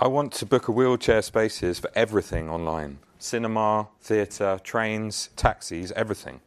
I 0.00 0.08
want 0.08 0.32
to 0.32 0.46
book 0.46 0.68
a 0.68 0.72
wheelchair 0.72 1.20
spaces 1.20 1.78
for 1.78 1.90
everything 1.94 2.48
online 2.48 3.00
cinema, 3.18 3.88
theatre, 4.00 4.58
trains, 4.64 5.28
taxis, 5.36 5.92
everything. 5.92 6.40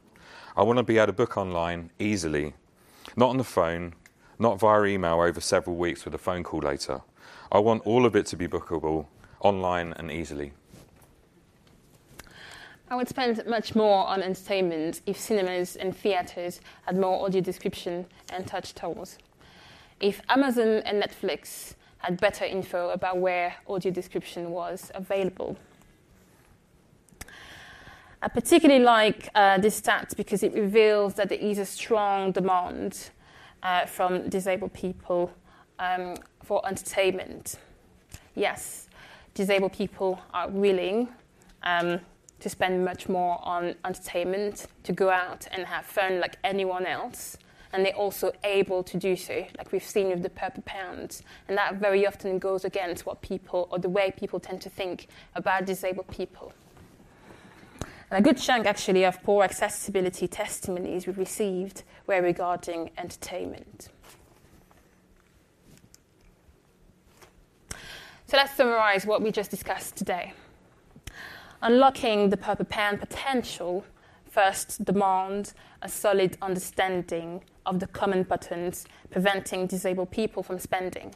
I 0.56 0.64
want 0.64 0.78
to 0.78 0.84
be 0.84 0.98
able 0.98 1.08
to 1.08 1.14
book 1.14 1.38
online 1.38 1.92
easily, 1.98 2.54
not 3.16 3.30
on 3.30 3.38
the 3.38 3.44
phone, 3.44 3.94
not 4.38 4.60
via 4.60 4.84
email 4.86 5.22
over 5.22 5.40
several 5.40 5.78
weeks 5.78 6.04
with 6.04 6.14
a 6.14 6.18
phone 6.18 6.44
call 6.44 6.60
later. 6.60 7.02
I 7.52 7.60
want 7.60 7.86
all 7.86 8.06
of 8.06 8.16
it 8.16 8.26
to 8.28 8.36
be 8.36 8.48
bookable 8.48 9.06
online 9.40 9.94
and 9.94 10.12
easily. 10.12 10.52
I 12.90 12.96
would 12.96 13.08
spend 13.08 13.42
much 13.48 13.76
more 13.76 14.06
on 14.06 14.22
entertainment 14.22 15.00
if 15.06 15.18
cinemas 15.18 15.78
and 15.78 15.96
theatres 15.96 16.60
had 16.86 16.98
more 16.98 17.26
audio 17.26 17.40
description 17.40 18.06
and 18.34 18.46
touch 18.46 18.76
tools. 18.76 19.18
If 20.02 20.22
Amazon 20.28 20.82
and 20.86 21.02
Netflix 21.02 21.76
had 22.00 22.20
better 22.20 22.44
info 22.44 22.90
about 22.90 23.20
where 23.20 23.56
audio 23.68 23.92
description 23.92 24.52
was 24.52 24.92
available. 24.94 25.56
I 28.24 28.28
particularly 28.28 28.84
like 28.84 29.30
uh, 29.34 29.58
this 29.58 29.78
stat 29.78 30.14
because 30.16 30.44
it 30.44 30.54
reveals 30.54 31.16
that 31.16 31.30
there 31.30 31.40
is 31.40 31.58
a 31.58 31.66
strong 31.66 32.32
demand 32.32 33.10
uh, 33.64 33.88
from 33.88 34.30
disabled 34.30 34.74
people 34.74 35.32
um, 35.80 36.16
for 36.44 36.66
entertainment. 36.68 37.58
Yes, 38.36 38.90
disabled 39.34 39.74
people 39.74 40.22
are 40.36 40.48
willing 40.50 41.08
um, 41.64 42.00
to 42.40 42.50
spend 42.50 42.86
much 42.86 43.10
more 43.10 43.40
on 43.42 43.74
entertainment, 43.86 44.68
to 44.84 44.94
go 44.94 45.10
out 45.10 45.48
and 45.52 45.66
have 45.66 45.86
fun 45.86 46.20
like 46.20 46.36
anyone 46.44 46.86
else. 46.86 47.38
And 47.74 47.84
they're 47.84 47.96
also 47.96 48.34
able 48.44 48.84
to 48.84 48.98
do 48.98 49.16
so, 49.16 49.48
like 49.58 49.72
we've 49.72 49.84
seen 49.84 50.10
with 50.10 50.22
the 50.22 50.30
Purple 50.30 50.62
Pound. 50.68 51.22
And 51.48 51.58
that 51.58 51.78
very 51.78 52.06
often 52.06 52.38
goes 52.38 52.66
against 52.66 53.08
what 53.08 53.22
people, 53.22 53.68
or 53.72 53.80
the 53.80 53.90
way 53.90 54.12
people 54.16 54.40
tend 54.40 54.62
to 54.62 54.70
think 54.70 55.08
about 55.34 55.66
disabled 55.66 56.10
people. 56.10 56.54
And 58.12 58.20
a 58.20 58.30
good 58.30 58.38
chunk, 58.38 58.66
actually, 58.66 59.06
of 59.06 59.24
poor 59.24 59.46
accessibility 59.46 60.28
testimonies 60.28 61.08
we 61.08 61.14
received 61.14 61.84
were 62.08 62.22
regarding 62.22 62.92
entertainment. 62.98 63.88
So 68.28 68.36
let's 68.36 68.54
summarize 68.54 69.06
what 69.06 69.22
we 69.22 69.32
just 69.32 69.50
discussed 69.50 69.96
today. 69.96 70.34
Unlocking 71.62 72.30
the 72.30 72.38
Purple 72.38 72.66
Pound 72.66 73.00
potential 73.00 73.86
first 74.30 74.84
demands 74.84 75.54
a 75.82 75.88
solid 75.88 76.38
understanding 76.42 77.42
of 77.66 77.80
the 77.80 77.88
common 77.88 78.26
patterns 78.26 78.86
preventing 79.10 79.68
disabled 79.68 80.12
people 80.12 80.44
from 80.44 80.60
spending. 80.60 81.14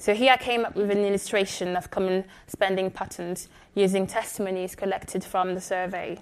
So 0.00 0.14
here 0.14 0.32
I 0.32 0.38
came 0.38 0.64
up 0.64 0.76
with 0.76 0.90
an 0.90 1.04
illustration 1.04 1.76
of 1.76 1.90
common 1.90 2.24
spending 2.46 2.90
patterns 2.90 3.48
using 3.74 4.06
testimonies 4.06 4.74
collected 4.74 5.22
from 5.22 5.54
the 5.54 5.60
survey. 5.60 6.18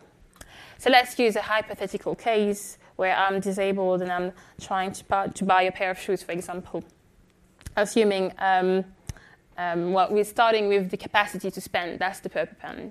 So 0.78 0.90
let's 0.90 1.16
use 1.16 1.36
a 1.36 1.42
hypothetical 1.42 2.16
case 2.16 2.78
where 2.96 3.14
I'm 3.14 3.38
disabled 3.38 4.02
and 4.02 4.10
I'm 4.10 4.32
trying 4.60 4.90
to 4.94 5.04
buy, 5.04 5.28
to 5.28 5.44
buy 5.44 5.62
a 5.62 5.70
pair 5.70 5.92
of 5.92 5.98
shoes, 6.00 6.24
for 6.24 6.32
example. 6.32 6.82
Assuming, 7.76 8.32
um, 8.38 8.84
um, 9.56 9.92
well, 9.92 10.08
we're 10.10 10.24
starting 10.24 10.66
with 10.66 10.90
the 10.90 10.96
capacity 10.96 11.48
to 11.48 11.60
spend, 11.60 12.00
that's 12.00 12.18
the 12.18 12.30
purple 12.30 12.56
pen. 12.60 12.90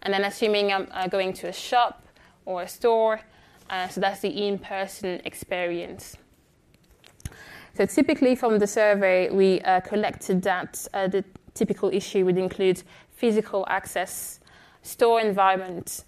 And 0.00 0.14
then 0.14 0.24
assuming 0.24 0.72
I'm 0.72 0.88
uh, 0.92 1.08
going 1.08 1.34
to 1.34 1.48
a 1.48 1.52
shop 1.52 2.08
or 2.46 2.62
a 2.62 2.68
store, 2.68 3.20
uh, 3.68 3.88
so 3.88 4.00
that's 4.00 4.20
the 4.20 4.46
in 4.46 4.58
person 4.58 5.20
experience. 5.26 6.16
So 7.74 7.86
typically 7.86 8.34
from 8.34 8.58
the 8.58 8.66
survey, 8.66 9.30
we 9.30 9.60
uh, 9.60 9.80
collected 9.80 10.42
that 10.42 10.86
uh, 10.94 11.08
the 11.08 11.24
typical 11.54 11.90
issue 11.90 12.24
would 12.24 12.38
include 12.38 12.82
physical 13.16 13.64
access, 13.68 14.40
store 14.82 15.20
environment, 15.20 16.04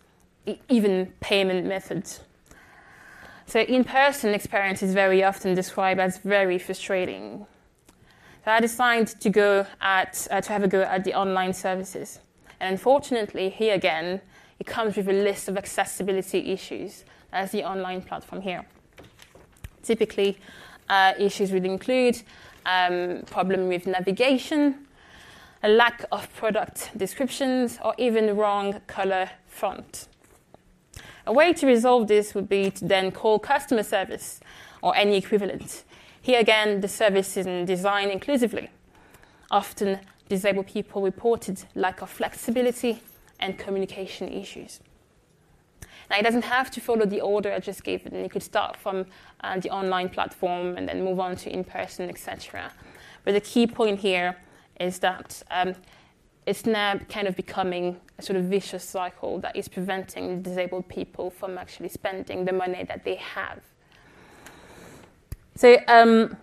even 0.69 1.13
payment 1.21 1.67
methods. 1.67 2.21
So 3.47 3.61
in-person 3.61 4.35
experience 4.35 4.83
is 4.83 4.95
very 4.95 5.23
often 5.23 5.55
described 5.55 6.01
as 6.01 6.19
very 6.19 6.59
frustrating. 6.59 7.47
So 8.45 8.51
I 8.51 8.61
decided 8.61 9.09
to 9.21 9.31
go 9.31 9.67
at 9.81 10.27
uh, 10.31 10.41
to 10.41 10.53
have 10.53 10.63
a 10.63 10.69
go 10.69 10.83
at 10.83 11.05
the 11.05 11.15
online 11.15 11.53
services, 11.53 12.21
and 12.61 12.73
unfortunately, 12.73 13.51
here 13.51 13.75
again, 13.75 14.21
it 14.59 14.67
comes 14.67 14.97
with 14.97 15.09
a 15.09 15.13
list 15.13 15.49
of 15.49 15.57
accessibility 15.57 16.53
issues. 16.53 17.05
As 17.33 17.51
the 17.51 17.65
online 17.65 18.01
platform 18.01 18.41
here. 18.41 18.65
Typically, 19.83 20.39
uh, 20.89 21.13
issues 21.19 21.53
would 21.53 21.65
include 21.65 22.23
um, 22.65 23.23
problem 23.27 23.69
with 23.69 23.87
navigation, 23.87 24.87
a 25.63 25.69
lack 25.69 26.05
of 26.13 26.33
product 26.35 26.91
descriptions, 26.97 27.79
or 27.85 27.95
even 27.99 28.37
wrong 28.37 28.81
color 28.87 29.31
font. 29.47 30.09
A 31.27 31.33
way 31.33 31.53
to 31.55 31.67
resolve 31.67 32.07
this 32.07 32.35
would 32.35 32.49
be 32.49 32.71
to 32.71 32.85
then 32.85 33.11
call 33.11 33.39
customer 33.39 33.83
service 33.83 34.41
or 34.83 34.95
any 34.97 35.17
equivalent. 35.17 35.85
Here 36.23 36.41
again, 36.41 36.81
the 36.81 36.89
service 36.89 37.37
is 37.37 37.47
designed 37.67 38.11
inclusively. 38.11 38.71
Often, 39.51 40.01
disabled 40.29 40.67
people 40.67 41.03
reported 41.03 41.65
lack 41.75 42.03
of 42.03 42.11
flexibility 42.11 43.01
and 43.39 43.59
communication 43.59 44.29
issues. 44.29 44.81
Now, 46.11 46.19
it 46.19 46.23
doesn't 46.23 46.45
have 46.45 46.71
to 46.73 46.81
follow 46.81 47.07
the 47.07 47.21
order 47.21 47.53
I 47.53 47.59
just 47.59 47.83
gave 47.83 48.07
it. 48.07 48.13
You 48.13 48.29
could 48.29 48.43
start 48.43 48.77
from 48.77 49.07
uh, 49.41 49.59
the 49.59 49.71
online 49.71 50.09
platform 50.09 50.77
and 50.77 50.89
then 50.89 51.03
move 51.03 51.19
on 51.21 51.37
to 51.37 51.53
in 51.53 51.65
person, 51.65 52.09
etc. 52.09 52.73
But 53.25 53.35
the 53.35 53.41
key 53.41 53.67
point 53.67 53.99
here 53.99 54.37
is 54.79 54.99
that 55.01 55.43
um, 55.51 55.75
it's 56.47 56.65
now 56.65 56.99
kind 57.09 57.27
of 57.27 57.35
becoming 57.35 58.01
a 58.19 58.23
sort 58.23 58.37
of 58.37 58.45
vicious 58.45 58.85
cycle 58.85 59.41
that 59.41 59.57
is 59.57 59.69
preventing 59.69 60.43
disabled 60.43 60.89
people 60.89 61.31
from 61.31 61.59
actually 61.59 61.89
spending 61.89 62.45
the 62.45 62.53
money 62.53 62.85
that 62.85 63.05
they 63.05 63.17
have. 63.17 63.61
So, 65.57 65.79
um, 65.89 66.37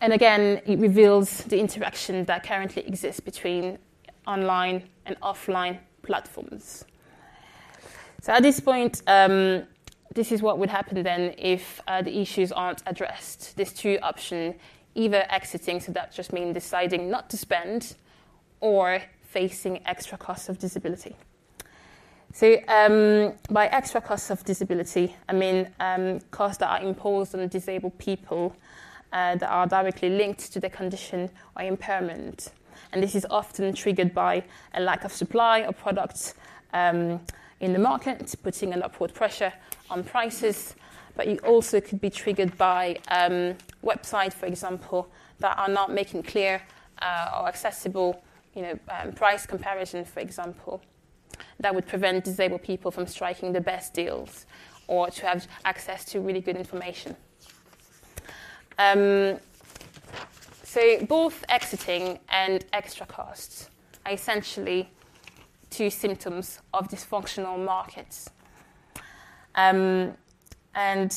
and 0.00 0.12
again, 0.12 0.60
it 0.66 0.78
reveals 0.78 1.44
the 1.44 1.60
interaction 1.60 2.24
that 2.24 2.42
currently 2.42 2.86
exists 2.86 3.20
between 3.20 3.78
online 4.26 4.88
and 5.06 5.20
offline 5.20 5.78
platforms. 6.02 6.84
So 8.22 8.32
at 8.32 8.42
this 8.42 8.60
point, 8.60 9.02
um, 9.06 9.62
this 10.14 10.30
is 10.32 10.42
what 10.42 10.58
would 10.58 10.70
happen 10.70 11.02
then 11.02 11.34
if 11.38 11.80
uh, 11.88 12.02
the 12.02 12.20
issues 12.20 12.52
aren't 12.52 12.82
addressed. 12.86 13.56
There's 13.56 13.72
two 13.72 13.98
options 14.02 14.56
either 14.94 15.24
exiting, 15.30 15.80
so 15.80 15.92
that 15.92 16.12
just 16.12 16.32
means 16.32 16.52
deciding 16.52 17.10
not 17.10 17.30
to 17.30 17.36
spend, 17.36 17.94
or 18.60 19.00
facing 19.22 19.80
extra 19.86 20.18
costs 20.18 20.48
of 20.48 20.58
disability. 20.58 21.16
So, 22.32 22.58
um, 22.68 23.34
by 23.50 23.66
extra 23.68 24.00
costs 24.00 24.30
of 24.30 24.44
disability, 24.44 25.16
I 25.28 25.32
mean 25.32 25.68
um, 25.80 26.20
costs 26.30 26.58
that 26.58 26.68
are 26.68 26.86
imposed 26.86 27.34
on 27.34 27.48
disabled 27.48 27.98
people 27.98 28.54
uh, 29.12 29.36
that 29.36 29.48
are 29.48 29.66
directly 29.66 30.10
linked 30.10 30.52
to 30.52 30.60
their 30.60 30.70
condition 30.70 31.30
or 31.56 31.62
impairment. 31.62 32.50
And 32.92 33.02
this 33.02 33.14
is 33.14 33.26
often 33.30 33.72
triggered 33.74 34.14
by 34.14 34.44
a 34.74 34.80
lack 34.80 35.04
of 35.04 35.12
supply 35.12 35.60
of 35.60 35.76
products 35.78 36.34
um, 36.72 37.20
in 37.60 37.72
the 37.72 37.78
market, 37.78 38.34
putting 38.42 38.72
an 38.72 38.82
upward 38.82 39.14
pressure 39.14 39.52
on 39.88 40.02
prices. 40.02 40.74
But 41.16 41.26
it 41.26 41.44
also 41.44 41.80
could 41.80 42.00
be 42.00 42.10
triggered 42.10 42.56
by 42.56 42.98
um, 43.08 43.56
websites, 43.84 44.32
for 44.32 44.46
example, 44.46 45.10
that 45.38 45.58
are 45.58 45.68
not 45.68 45.92
making 45.92 46.22
clear 46.22 46.62
uh, 47.02 47.40
or 47.40 47.48
accessible, 47.48 48.22
you 48.54 48.62
know, 48.62 48.78
um, 48.88 49.12
price 49.12 49.46
comparison, 49.46 50.04
for 50.04 50.20
example, 50.20 50.82
that 51.58 51.74
would 51.74 51.86
prevent 51.86 52.24
disabled 52.24 52.62
people 52.62 52.90
from 52.90 53.06
striking 53.06 53.52
the 53.52 53.60
best 53.60 53.92
deals 53.94 54.46
or 54.86 55.08
to 55.08 55.26
have 55.26 55.46
access 55.64 56.04
to 56.04 56.20
really 56.20 56.40
good 56.40 56.56
information. 56.56 57.16
Um, 58.78 59.38
so 60.62 61.04
both 61.06 61.44
exiting 61.48 62.18
and 62.28 62.64
extra 62.72 63.04
costs 63.06 63.68
are 64.06 64.12
essentially 64.12 64.88
two 65.70 65.88
symptoms 65.90 66.60
of 66.74 66.88
dysfunctional 66.88 67.64
markets. 67.64 68.28
Um, 69.54 70.14
and 70.74 71.16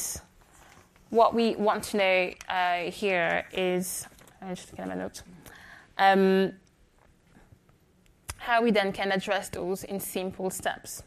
what 1.10 1.34
we 1.34 1.56
want 1.56 1.84
to 1.86 1.98
know 1.98 2.34
uh, 2.50 2.92
here 2.92 3.46
is, 3.52 4.08
I'm 4.42 4.56
just 4.56 4.76
get 4.76 4.88
my 4.88 4.96
notes, 4.96 5.24
um, 5.98 6.54
how 8.38 8.62
we 8.62 8.72
then 8.72 8.92
can 8.92 9.12
address 9.12 9.50
those 9.50 9.84
in 9.84 10.00
simple 10.00 10.50
steps. 10.50 11.04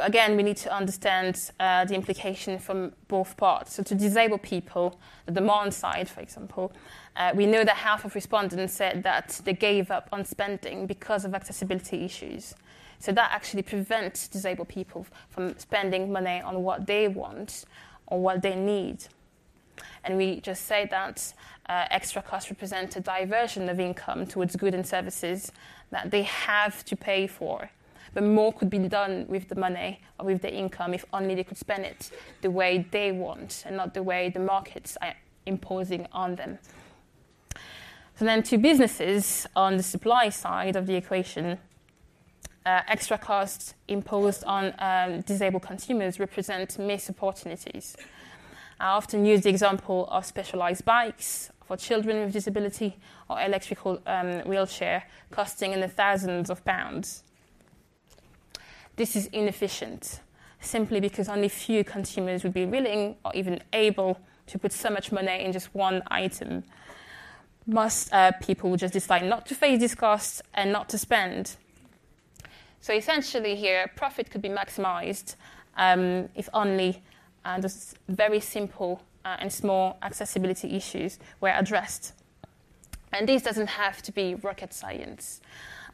But 0.00 0.08
again, 0.08 0.34
we 0.34 0.42
need 0.42 0.56
to 0.56 0.74
understand 0.74 1.50
uh, 1.60 1.84
the 1.84 1.94
implication 1.94 2.58
from 2.58 2.92
both 3.06 3.36
parts. 3.36 3.74
So, 3.74 3.82
to 3.82 3.94
disabled 3.94 4.40
people, 4.40 4.98
the 5.26 5.32
demand 5.32 5.74
side, 5.74 6.08
for 6.08 6.22
example, 6.22 6.72
uh, 7.16 7.32
we 7.34 7.44
know 7.44 7.64
that 7.64 7.76
half 7.76 8.06
of 8.06 8.14
respondents 8.14 8.72
said 8.72 9.02
that 9.02 9.42
they 9.44 9.52
gave 9.52 9.90
up 9.90 10.08
on 10.10 10.24
spending 10.24 10.86
because 10.86 11.26
of 11.26 11.34
accessibility 11.34 12.02
issues. 12.02 12.54
So, 12.98 13.12
that 13.12 13.30
actually 13.30 13.60
prevents 13.60 14.26
disabled 14.26 14.68
people 14.68 15.06
from 15.28 15.58
spending 15.58 16.10
money 16.10 16.40
on 16.40 16.62
what 16.62 16.86
they 16.86 17.06
want 17.06 17.66
or 18.06 18.22
what 18.22 18.40
they 18.40 18.54
need. 18.54 19.04
And 20.02 20.16
we 20.16 20.40
just 20.40 20.64
say 20.64 20.88
that 20.90 21.34
uh, 21.68 21.84
extra 21.90 22.22
costs 22.22 22.50
represent 22.50 22.96
a 22.96 23.00
diversion 23.00 23.68
of 23.68 23.78
income 23.78 24.24
towards 24.24 24.56
goods 24.56 24.74
and 24.74 24.86
services 24.86 25.52
that 25.90 26.10
they 26.10 26.22
have 26.22 26.86
to 26.86 26.96
pay 26.96 27.26
for 27.26 27.68
but 28.14 28.22
more 28.22 28.52
could 28.52 28.70
be 28.70 28.78
done 28.78 29.26
with 29.28 29.48
the 29.48 29.54
money 29.54 30.00
or 30.18 30.26
with 30.26 30.42
the 30.42 30.52
income 30.52 30.94
if 30.94 31.04
only 31.12 31.34
they 31.34 31.44
could 31.44 31.58
spend 31.58 31.84
it 31.84 32.10
the 32.42 32.50
way 32.50 32.86
they 32.90 33.12
want 33.12 33.64
and 33.66 33.76
not 33.76 33.94
the 33.94 34.02
way 34.02 34.28
the 34.28 34.40
markets 34.40 34.96
are 35.00 35.14
imposing 35.46 36.06
on 36.12 36.36
them. 36.36 36.58
So 38.16 38.24
then 38.24 38.42
to 38.44 38.58
businesses 38.58 39.46
on 39.56 39.76
the 39.76 39.82
supply 39.82 40.28
side 40.28 40.76
of 40.76 40.86
the 40.86 40.94
equation, 40.94 41.58
uh, 42.66 42.82
extra 42.86 43.16
costs 43.16 43.74
imposed 43.88 44.44
on 44.44 44.74
um, 44.78 45.22
disabled 45.22 45.62
consumers 45.62 46.20
represent 46.20 46.78
missed 46.78 47.08
opportunities. 47.08 47.96
I 48.78 48.88
often 48.88 49.24
use 49.24 49.42
the 49.42 49.50
example 49.50 50.06
of 50.10 50.26
specialized 50.26 50.84
bikes 50.84 51.50
for 51.64 51.76
children 51.76 52.24
with 52.24 52.32
disability 52.32 52.96
or 53.28 53.40
electrical 53.40 54.02
um, 54.06 54.40
wheelchair 54.40 55.04
costing 55.30 55.72
in 55.72 55.80
the 55.80 55.88
thousands 55.88 56.50
of 56.50 56.64
pounds. 56.64 57.22
This 59.00 59.16
is 59.16 59.28
inefficient 59.28 60.20
simply 60.60 61.00
because 61.00 61.30
only 61.30 61.48
few 61.48 61.84
consumers 61.84 62.44
would 62.44 62.52
be 62.52 62.66
willing 62.66 63.16
or 63.24 63.32
even 63.34 63.62
able 63.72 64.20
to 64.48 64.58
put 64.58 64.72
so 64.72 64.90
much 64.90 65.10
money 65.10 65.42
in 65.42 65.52
just 65.52 65.74
one 65.74 66.02
item. 66.08 66.64
Most 67.66 68.12
uh, 68.12 68.32
people 68.42 68.76
just 68.76 68.92
decide 68.92 69.24
not 69.24 69.46
to 69.46 69.54
face 69.54 69.80
these 69.80 69.94
costs 69.94 70.42
and 70.52 70.70
not 70.70 70.90
to 70.90 70.98
spend. 70.98 71.56
So 72.82 72.92
essentially, 72.92 73.56
here, 73.56 73.90
profit 73.96 74.30
could 74.30 74.42
be 74.42 74.50
maximized 74.50 75.36
um, 75.78 76.28
if 76.34 76.50
only 76.52 77.02
uh, 77.46 77.58
those 77.58 77.94
very 78.06 78.40
simple 78.40 79.00
uh, 79.24 79.36
and 79.38 79.50
small 79.50 79.96
accessibility 80.02 80.76
issues 80.76 81.18
were 81.40 81.54
addressed. 81.56 82.12
And 83.14 83.26
this 83.26 83.40
doesn't 83.40 83.68
have 83.68 84.02
to 84.02 84.12
be 84.12 84.34
rocket 84.34 84.74
science. 84.74 85.40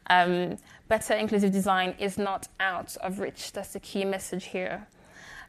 Um, 0.09 0.57
better 0.89 1.15
inclusive 1.15 1.53
design 1.53 1.95
is 1.99 2.19
not 2.19 2.49
out 2.61 2.97
of 2.99 3.19
reach. 3.19 3.53
That's 3.53 3.73
the 3.73 3.81
key 3.81 4.05
message 4.05 4.47
here. 4.47 4.87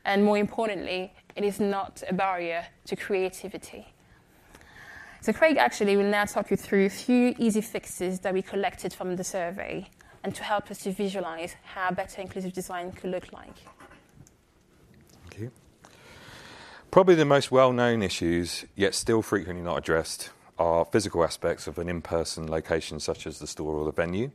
And 0.05 0.23
more 0.23 0.37
importantly, 0.37 1.13
it 1.35 1.43
is 1.43 1.59
not 1.59 2.03
a 2.07 2.13
barrier 2.13 2.65
to 2.85 2.95
creativity. 2.95 3.93
So, 5.21 5.33
Craig 5.33 5.57
actually 5.57 5.97
will 5.97 6.09
now 6.09 6.25
talk 6.25 6.51
you 6.51 6.57
through 6.57 6.85
a 6.85 6.89
few 6.89 7.35
easy 7.37 7.61
fixes 7.61 8.19
that 8.21 8.33
we 8.33 8.41
collected 8.41 8.93
from 8.93 9.15
the 9.15 9.23
survey 9.23 9.89
and 10.23 10.33
to 10.35 10.43
help 10.43 10.71
us 10.71 10.79
to 10.79 10.91
visualize 10.91 11.55
how 11.63 11.91
better 11.91 12.21
inclusive 12.21 12.53
design 12.53 12.91
could 12.91 13.11
look 13.11 13.31
like. 13.33 13.55
Thank 15.23 15.41
you. 15.41 15.51
Probably 16.91 17.15
the 17.15 17.25
most 17.25 17.51
well 17.51 17.73
known 17.73 18.01
issues, 18.01 18.65
yet 18.75 18.95
still 18.95 19.21
frequently 19.21 19.63
not 19.63 19.77
addressed, 19.77 20.29
are 20.59 20.85
physical 20.85 21.23
aspects 21.23 21.67
of 21.67 21.77
an 21.77 21.89
in 21.89 22.01
person 22.01 22.49
location, 22.49 22.99
such 22.99 23.27
as 23.27 23.39
the 23.39 23.47
store 23.47 23.75
or 23.75 23.85
the 23.85 23.91
venue. 23.91 24.31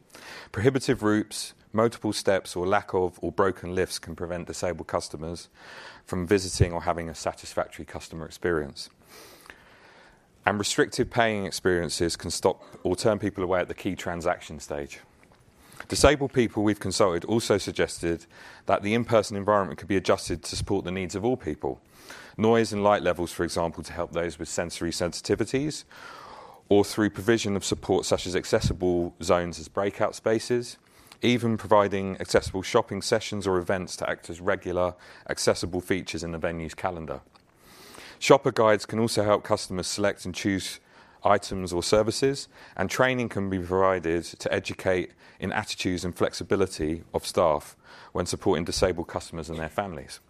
Prohibitive 0.52 1.02
routes, 1.02 1.54
multiple 1.72 2.12
steps, 2.12 2.54
or 2.54 2.66
lack 2.66 2.94
of 2.94 3.18
or 3.22 3.32
broken 3.32 3.74
lifts 3.74 3.98
can 3.98 4.14
prevent 4.14 4.46
disabled 4.46 4.86
customers 4.86 5.48
from 6.04 6.26
visiting 6.26 6.72
or 6.72 6.82
having 6.82 7.08
a 7.08 7.14
satisfactory 7.14 7.84
customer 7.84 8.26
experience. 8.26 8.88
And 10.44 10.58
restrictive 10.58 11.10
paying 11.10 11.46
experiences 11.46 12.16
can 12.16 12.30
stop 12.30 12.62
or 12.82 12.96
turn 12.96 13.18
people 13.18 13.44
away 13.44 13.60
at 13.60 13.68
the 13.68 13.74
key 13.74 13.94
transaction 13.94 14.58
stage. 14.58 14.98
Disabled 15.88 16.32
people 16.32 16.62
we've 16.62 16.80
consulted 16.80 17.24
also 17.24 17.58
suggested 17.58 18.26
that 18.66 18.82
the 18.82 18.94
in 18.94 19.04
person 19.04 19.36
environment 19.36 19.78
could 19.78 19.88
be 19.88 19.96
adjusted 19.96 20.42
to 20.44 20.56
support 20.56 20.84
the 20.84 20.90
needs 20.90 21.14
of 21.14 21.24
all 21.24 21.36
people. 21.36 21.80
Noise 22.36 22.72
and 22.72 22.82
light 22.82 23.02
levels, 23.02 23.32
for 23.32 23.44
example, 23.44 23.82
to 23.82 23.92
help 23.92 24.12
those 24.12 24.38
with 24.38 24.48
sensory 24.48 24.90
sensitivities, 24.90 25.84
or 26.68 26.84
through 26.84 27.10
provision 27.10 27.56
of 27.56 27.64
support 27.64 28.06
such 28.06 28.26
as 28.26 28.34
accessible 28.34 29.14
zones 29.22 29.58
as 29.58 29.68
breakout 29.68 30.14
spaces, 30.14 30.78
even 31.20 31.56
providing 31.56 32.16
accessible 32.20 32.62
shopping 32.62 33.02
sessions 33.02 33.46
or 33.46 33.58
events 33.58 33.96
to 33.96 34.08
act 34.08 34.30
as 34.30 34.40
regular, 34.40 34.94
accessible 35.28 35.80
features 35.80 36.24
in 36.24 36.32
the 36.32 36.38
venue's 36.38 36.74
calendar. 36.74 37.20
Shopper 38.18 38.52
guides 38.52 38.86
can 38.86 38.98
also 38.98 39.24
help 39.24 39.44
customers 39.44 39.86
select 39.86 40.24
and 40.24 40.34
choose 40.34 40.80
items 41.24 41.72
or 41.72 41.82
services, 41.82 42.48
and 42.76 42.90
training 42.90 43.28
can 43.28 43.48
be 43.50 43.58
provided 43.58 44.24
to 44.24 44.52
educate 44.52 45.12
in 45.40 45.52
attitudes 45.52 46.04
and 46.04 46.14
flexibility 46.14 47.02
of 47.14 47.26
staff 47.26 47.76
when 48.12 48.26
supporting 48.26 48.64
disabled 48.64 49.08
customers 49.08 49.48
and 49.48 49.58
their 49.58 49.68
families. 49.68 50.20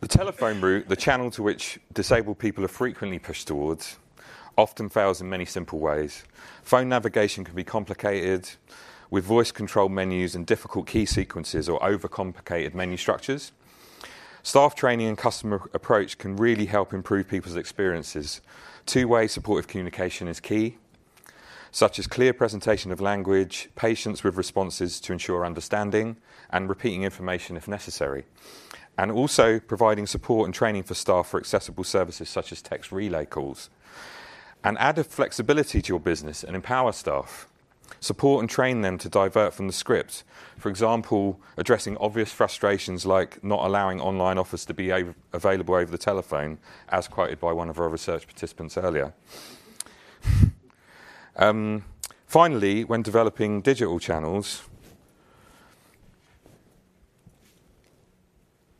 The 0.00 0.08
telephone 0.08 0.60
route, 0.60 0.88
the 0.88 0.96
channel 0.96 1.30
to 1.32 1.42
which 1.42 1.80
disabled 1.92 2.38
people 2.38 2.64
are 2.64 2.68
frequently 2.68 3.18
pushed 3.18 3.48
towards, 3.48 3.96
often 4.56 4.88
fails 4.88 5.20
in 5.20 5.28
many 5.28 5.44
simple 5.44 5.78
ways. 5.78 6.24
Phone 6.62 6.88
navigation 6.88 7.44
can 7.44 7.54
be 7.54 7.64
complicated 7.64 8.48
with 9.10 9.24
voice 9.24 9.52
control 9.52 9.88
menus 9.88 10.34
and 10.34 10.46
difficult 10.46 10.86
key 10.86 11.06
sequences 11.06 11.68
or 11.68 11.80
overcomplicated 11.80 12.74
menu 12.74 12.96
structures. 12.96 13.52
Staff 14.46 14.76
training 14.76 15.08
and 15.08 15.18
customer 15.18 15.68
approach 15.74 16.18
can 16.18 16.36
really 16.36 16.66
help 16.66 16.94
improve 16.94 17.26
people's 17.26 17.56
experiences. 17.56 18.40
Two 18.86 19.08
way 19.08 19.26
supportive 19.26 19.66
communication 19.66 20.28
is 20.28 20.38
key, 20.38 20.76
such 21.72 21.98
as 21.98 22.06
clear 22.06 22.32
presentation 22.32 22.92
of 22.92 23.00
language, 23.00 23.68
patience 23.74 24.22
with 24.22 24.36
responses 24.36 25.00
to 25.00 25.12
ensure 25.12 25.44
understanding, 25.44 26.16
and 26.48 26.68
repeating 26.68 27.02
information 27.02 27.56
if 27.56 27.66
necessary. 27.66 28.24
And 28.96 29.10
also 29.10 29.58
providing 29.58 30.06
support 30.06 30.46
and 30.46 30.54
training 30.54 30.84
for 30.84 30.94
staff 30.94 31.26
for 31.26 31.40
accessible 31.40 31.82
services 31.82 32.28
such 32.28 32.52
as 32.52 32.62
text 32.62 32.92
relay 32.92 33.26
calls. 33.26 33.68
And 34.62 34.78
add 34.78 34.96
a 34.96 35.02
flexibility 35.02 35.82
to 35.82 35.88
your 35.88 35.98
business 35.98 36.44
and 36.44 36.54
empower 36.54 36.92
staff. 36.92 37.48
Support 38.00 38.40
and 38.40 38.50
train 38.50 38.82
them 38.82 38.98
to 38.98 39.08
divert 39.08 39.54
from 39.54 39.66
the 39.66 39.72
script. 39.72 40.24
For 40.58 40.68
example, 40.68 41.40
addressing 41.56 41.96
obvious 41.98 42.32
frustrations 42.32 43.06
like 43.06 43.42
not 43.42 43.64
allowing 43.64 44.00
online 44.00 44.38
offers 44.38 44.64
to 44.66 44.74
be 44.74 44.92
av- 44.92 45.14
available 45.32 45.74
over 45.74 45.90
the 45.90 45.98
telephone, 45.98 46.58
as 46.88 47.08
quoted 47.08 47.40
by 47.40 47.52
one 47.52 47.68
of 47.68 47.78
our 47.78 47.88
research 47.88 48.26
participants 48.26 48.76
earlier. 48.76 49.14
um, 51.36 51.84
finally, 52.26 52.84
when 52.84 53.02
developing 53.02 53.60
digital 53.60 53.98
channels, 53.98 54.62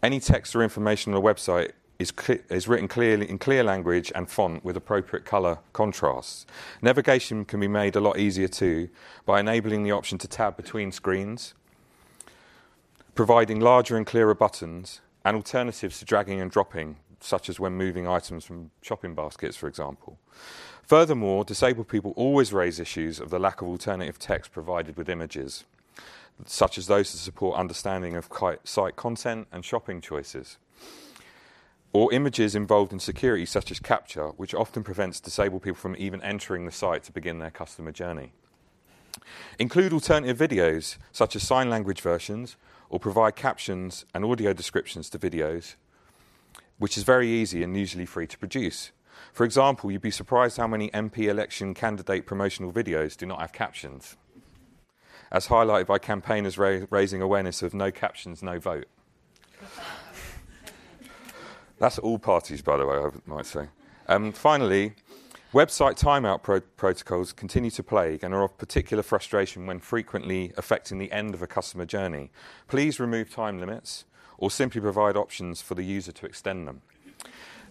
any 0.02 0.20
text 0.20 0.54
or 0.54 0.62
information 0.62 1.12
on 1.12 1.18
a 1.18 1.22
website 1.22 1.72
is, 1.98 2.12
cl- 2.18 2.40
is 2.50 2.68
written 2.68 2.88
clearly 2.88 3.28
in 3.28 3.38
clear 3.38 3.62
language 3.62 4.12
and 4.14 4.28
font 4.28 4.64
with 4.64 4.76
appropriate 4.76 5.24
colour 5.24 5.58
contrasts. 5.72 6.46
Navigation 6.82 7.44
can 7.44 7.60
be 7.60 7.68
made 7.68 7.96
a 7.96 8.00
lot 8.00 8.18
easier 8.18 8.48
too 8.48 8.88
by 9.24 9.40
enabling 9.40 9.82
the 9.82 9.92
option 9.92 10.18
to 10.18 10.28
tab 10.28 10.56
between 10.56 10.92
screens, 10.92 11.54
providing 13.14 13.60
larger 13.60 13.96
and 13.96 14.06
clearer 14.06 14.34
buttons, 14.34 15.00
and 15.24 15.36
alternatives 15.36 15.98
to 15.98 16.04
dragging 16.04 16.40
and 16.40 16.50
dropping, 16.50 16.96
such 17.20 17.48
as 17.48 17.58
when 17.58 17.72
moving 17.72 18.06
items 18.06 18.44
from 18.44 18.70
shopping 18.82 19.14
baskets, 19.14 19.56
for 19.56 19.66
example. 19.66 20.18
Furthermore, 20.82 21.44
disabled 21.44 21.88
people 21.88 22.12
always 22.14 22.52
raise 22.52 22.78
issues 22.78 23.18
of 23.18 23.30
the 23.30 23.40
lack 23.40 23.60
of 23.60 23.66
alternative 23.66 24.18
text 24.20 24.52
provided 24.52 24.96
with 24.96 25.08
images, 25.08 25.64
such 26.44 26.78
as 26.78 26.86
those 26.86 27.10
to 27.10 27.16
support 27.16 27.58
understanding 27.58 28.14
of 28.14 28.28
site 28.62 28.94
content 28.94 29.48
and 29.50 29.64
shopping 29.64 30.00
choices 30.00 30.58
or 31.96 32.12
images 32.12 32.54
involved 32.54 32.92
in 32.92 32.98
security, 32.98 33.46
such 33.46 33.70
as 33.70 33.80
CAPTCHA, 33.80 34.34
which 34.36 34.54
often 34.54 34.84
prevents 34.84 35.18
disabled 35.18 35.62
people 35.62 35.78
from 35.78 35.96
even 35.98 36.20
entering 36.20 36.66
the 36.66 36.70
site 36.70 37.02
to 37.02 37.10
begin 37.10 37.38
their 37.38 37.50
customer 37.50 37.90
journey. 37.90 38.34
Include 39.58 39.94
alternative 39.94 40.36
videos, 40.36 40.98
such 41.10 41.34
as 41.34 41.42
sign 41.42 41.70
language 41.70 42.02
versions, 42.02 42.58
or 42.90 43.00
provide 43.00 43.34
captions 43.34 44.04
and 44.12 44.26
audio 44.26 44.52
descriptions 44.52 45.08
to 45.08 45.18
videos, 45.18 45.76
which 46.76 46.98
is 46.98 47.02
very 47.02 47.30
easy 47.30 47.62
and 47.62 47.74
usually 47.74 48.04
free 48.04 48.26
to 48.26 48.36
produce. 48.36 48.92
For 49.32 49.44
example, 49.44 49.90
you'd 49.90 50.02
be 50.02 50.10
surprised 50.10 50.58
how 50.58 50.66
many 50.66 50.90
MP 50.90 51.28
election 51.28 51.72
candidate 51.72 52.26
promotional 52.26 52.74
videos 52.74 53.16
do 53.16 53.24
not 53.24 53.40
have 53.40 53.54
captions, 53.54 54.18
as 55.32 55.46
highlighted 55.46 55.86
by 55.86 55.98
campaigners 55.98 56.58
ra- 56.58 56.84
raising 56.90 57.22
awareness 57.22 57.62
of 57.62 57.72
no 57.72 57.90
captions, 57.90 58.42
no 58.42 58.58
vote. 58.58 58.86
That's 61.78 61.98
all 61.98 62.18
parties, 62.18 62.62
by 62.62 62.76
the 62.76 62.86
way, 62.86 62.96
I 62.96 63.10
might 63.26 63.46
say. 63.46 63.68
Um, 64.08 64.32
finally, 64.32 64.94
website 65.52 66.00
timeout 66.00 66.42
pro- 66.42 66.60
protocols 66.60 67.32
continue 67.32 67.70
to 67.72 67.82
plague 67.82 68.24
and 68.24 68.32
are 68.32 68.44
of 68.44 68.56
particular 68.56 69.02
frustration 69.02 69.66
when 69.66 69.80
frequently 69.80 70.52
affecting 70.56 70.98
the 70.98 71.12
end 71.12 71.34
of 71.34 71.42
a 71.42 71.46
customer 71.46 71.84
journey. 71.84 72.30
Please 72.68 72.98
remove 72.98 73.30
time 73.30 73.60
limits 73.60 74.04
or 74.38 74.50
simply 74.50 74.80
provide 74.80 75.16
options 75.16 75.60
for 75.60 75.74
the 75.74 75.82
user 75.82 76.12
to 76.12 76.26
extend 76.26 76.66
them. 76.66 76.82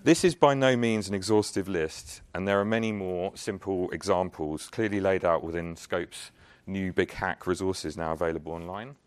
This 0.04 0.24
is 0.24 0.36
by 0.36 0.54
no 0.54 0.78
means 0.78 1.08
an 1.10 1.16
exhaustive 1.16 1.68
list, 1.68 2.22
and 2.34 2.48
there 2.48 2.60
are 2.60 2.66
many 2.66 2.92
more 2.92 3.32
simple 3.36 3.90
examples 3.90 4.68
clearly 4.68 5.00
laid 5.00 5.26
out 5.26 5.44
within 5.44 5.76
Scope's 5.76 6.30
new 6.68 6.94
Big 6.94 7.12
Hack 7.12 7.48
resources 7.48 7.98
now 7.98 8.12
available 8.12 8.52
online. 8.52 8.98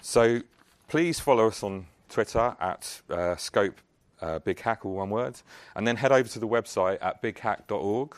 So 0.00 0.42
please 0.86 1.18
follow 1.18 1.48
us 1.48 1.64
on 1.64 1.86
Twitter 2.08 2.56
at 2.60 3.00
uh, 3.10 3.36
Scope 3.36 3.80
uh, 4.20 4.38
Big 4.40 4.60
Hack, 4.60 4.84
all 4.84 4.94
one 4.94 5.10
word, 5.10 5.40
and 5.76 5.86
then 5.86 5.96
head 5.96 6.12
over 6.12 6.28
to 6.28 6.38
the 6.38 6.48
website 6.48 6.98
at 7.00 7.22
bighack.org 7.22 8.16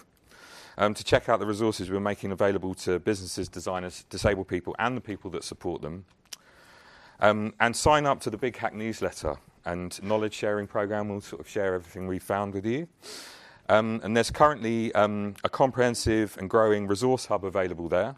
um, 0.78 0.95
to 0.95 1.05
check 1.05 1.28
out 1.28 1.41
the 1.41 1.47
resources 1.47 1.91
we're 1.91 2.01
making 2.01 2.32
available 2.32 2.74
to 2.74 2.99
businesses, 2.99 3.49
designers, 3.49 4.05
disabled 4.09 4.49
people, 4.49 4.74
and 4.78 4.97
the 4.97 5.01
people 5.01 5.30
that 5.30 5.45
support 5.45 5.82
them. 5.82 6.05
Um, 7.20 7.53
and 7.61 7.76
sign 7.76 8.07
up 8.07 8.20
to 8.20 8.30
the 8.30 8.38
Big 8.38 8.57
Hack 8.57 8.74
newsletter 8.74 9.36
and 9.66 10.03
knowledge 10.03 10.32
sharing 10.32 10.66
program. 10.66 11.11
We'll 11.11 11.20
sort 11.20 11.41
of 11.41 11.49
share 11.49 11.74
everything 11.74 12.07
we 12.07 12.18
found 12.18 12.55
with 12.55 12.64
you. 12.64 12.88
Um, 13.68 14.01
and 14.03 14.16
there's 14.16 14.30
currently 14.30 14.93
um, 14.95 15.34
a 15.45 15.49
comprehensive 15.51 16.36
and 16.38 16.49
growing 16.49 16.86
resource 16.86 17.26
hub 17.26 17.45
available 17.45 17.88
there. 17.88 18.16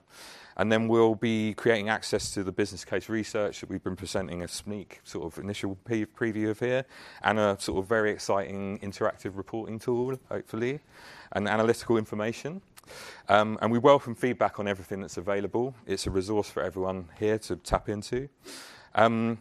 And 0.63 0.71
then 0.71 0.87
we'll 0.87 1.17
be 1.17 1.55
creating 1.55 1.89
access 1.89 2.31
to 2.35 2.45
the 2.45 2.53
business 2.53 2.85
case 2.85 3.09
research 3.09 3.59
that 3.59 3.69
we've 3.69 3.83
been 3.83 3.97
presenting 3.97 4.43
a 4.43 4.47
sneak 4.47 5.01
sort 5.03 5.25
of 5.25 5.43
initial 5.43 5.77
preview 5.85 6.51
of 6.51 6.61
here, 6.61 6.85
and 7.25 7.41
a 7.41 7.57
sort 7.59 7.81
of 7.81 7.89
very 7.89 8.13
exciting 8.13 8.79
interactive 8.79 9.37
reporting 9.37 9.81
tool, 9.81 10.17
hopefully, 10.29 10.79
and 11.33 11.49
analytical 11.49 11.97
information. 11.97 12.63
Um, 13.29 13.59
and 13.61 13.73
we 13.73 13.81
welcome 13.81 14.15
feedback 14.15 14.61
on 14.61 14.69
everything 14.69 15.01
that's 15.01 15.17
available. 15.17 15.75
It's 15.85 16.07
a 16.07 16.13
resource 16.13 16.49
for 16.49 16.63
everyone 16.63 17.09
here 17.19 17.39
to 17.39 17.57
tap 17.57 17.89
into. 17.89 18.29
Um, 18.95 19.39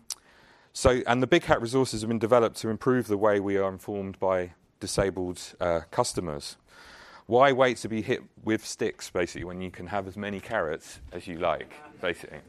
so, 0.73 1.03
and 1.05 1.21
the 1.21 1.27
Big 1.27 1.43
Hack 1.43 1.61
resources 1.61 2.01
have 2.01 2.07
been 2.07 2.17
developed 2.17 2.57
to 2.61 2.69
improve 2.69 3.05
the 3.05 3.17
way 3.17 3.39
we 3.39 3.57
are 3.57 3.69
informed 3.69 4.19
by 4.19 4.53
disabled 4.79 5.39
uh, 5.59 5.81
customers. 5.91 6.57
Why 7.31 7.53
wait 7.53 7.77
to 7.77 7.87
be 7.87 8.01
hit 8.01 8.23
with 8.43 8.65
sticks, 8.65 9.09
basically, 9.09 9.45
when 9.45 9.61
you 9.61 9.71
can 9.71 9.87
have 9.87 10.05
as 10.05 10.17
many 10.17 10.41
carrots 10.41 10.99
as 11.13 11.27
you 11.27 11.39
like, 11.39 11.73
basically? 12.01 12.39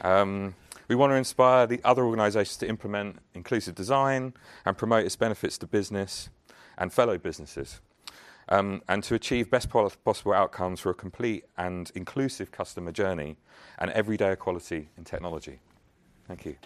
Um, 0.00 0.56
we 0.88 0.96
want 0.96 1.12
to 1.12 1.14
inspire 1.14 1.68
the 1.68 1.80
other 1.84 2.02
organisations 2.02 2.56
to 2.56 2.68
implement 2.68 3.20
inclusive 3.34 3.76
design 3.76 4.34
and 4.66 4.76
promote 4.76 5.04
its 5.04 5.14
benefits 5.14 5.58
to 5.58 5.68
business 5.68 6.28
and 6.76 6.92
fellow 6.92 7.18
businesses, 7.18 7.80
um, 8.48 8.82
and 8.88 9.04
to 9.04 9.14
achieve 9.14 9.48
best 9.48 9.70
possible 9.70 10.32
outcomes 10.32 10.80
for 10.80 10.90
a 10.90 10.94
complete 10.94 11.44
and 11.56 11.92
inclusive 11.94 12.50
customer 12.50 12.90
journey 12.90 13.36
and 13.78 13.92
everyday 13.92 14.32
equality 14.32 14.88
in 14.98 15.04
technology. 15.04 15.60
Thank 16.26 16.46
you. 16.46 16.56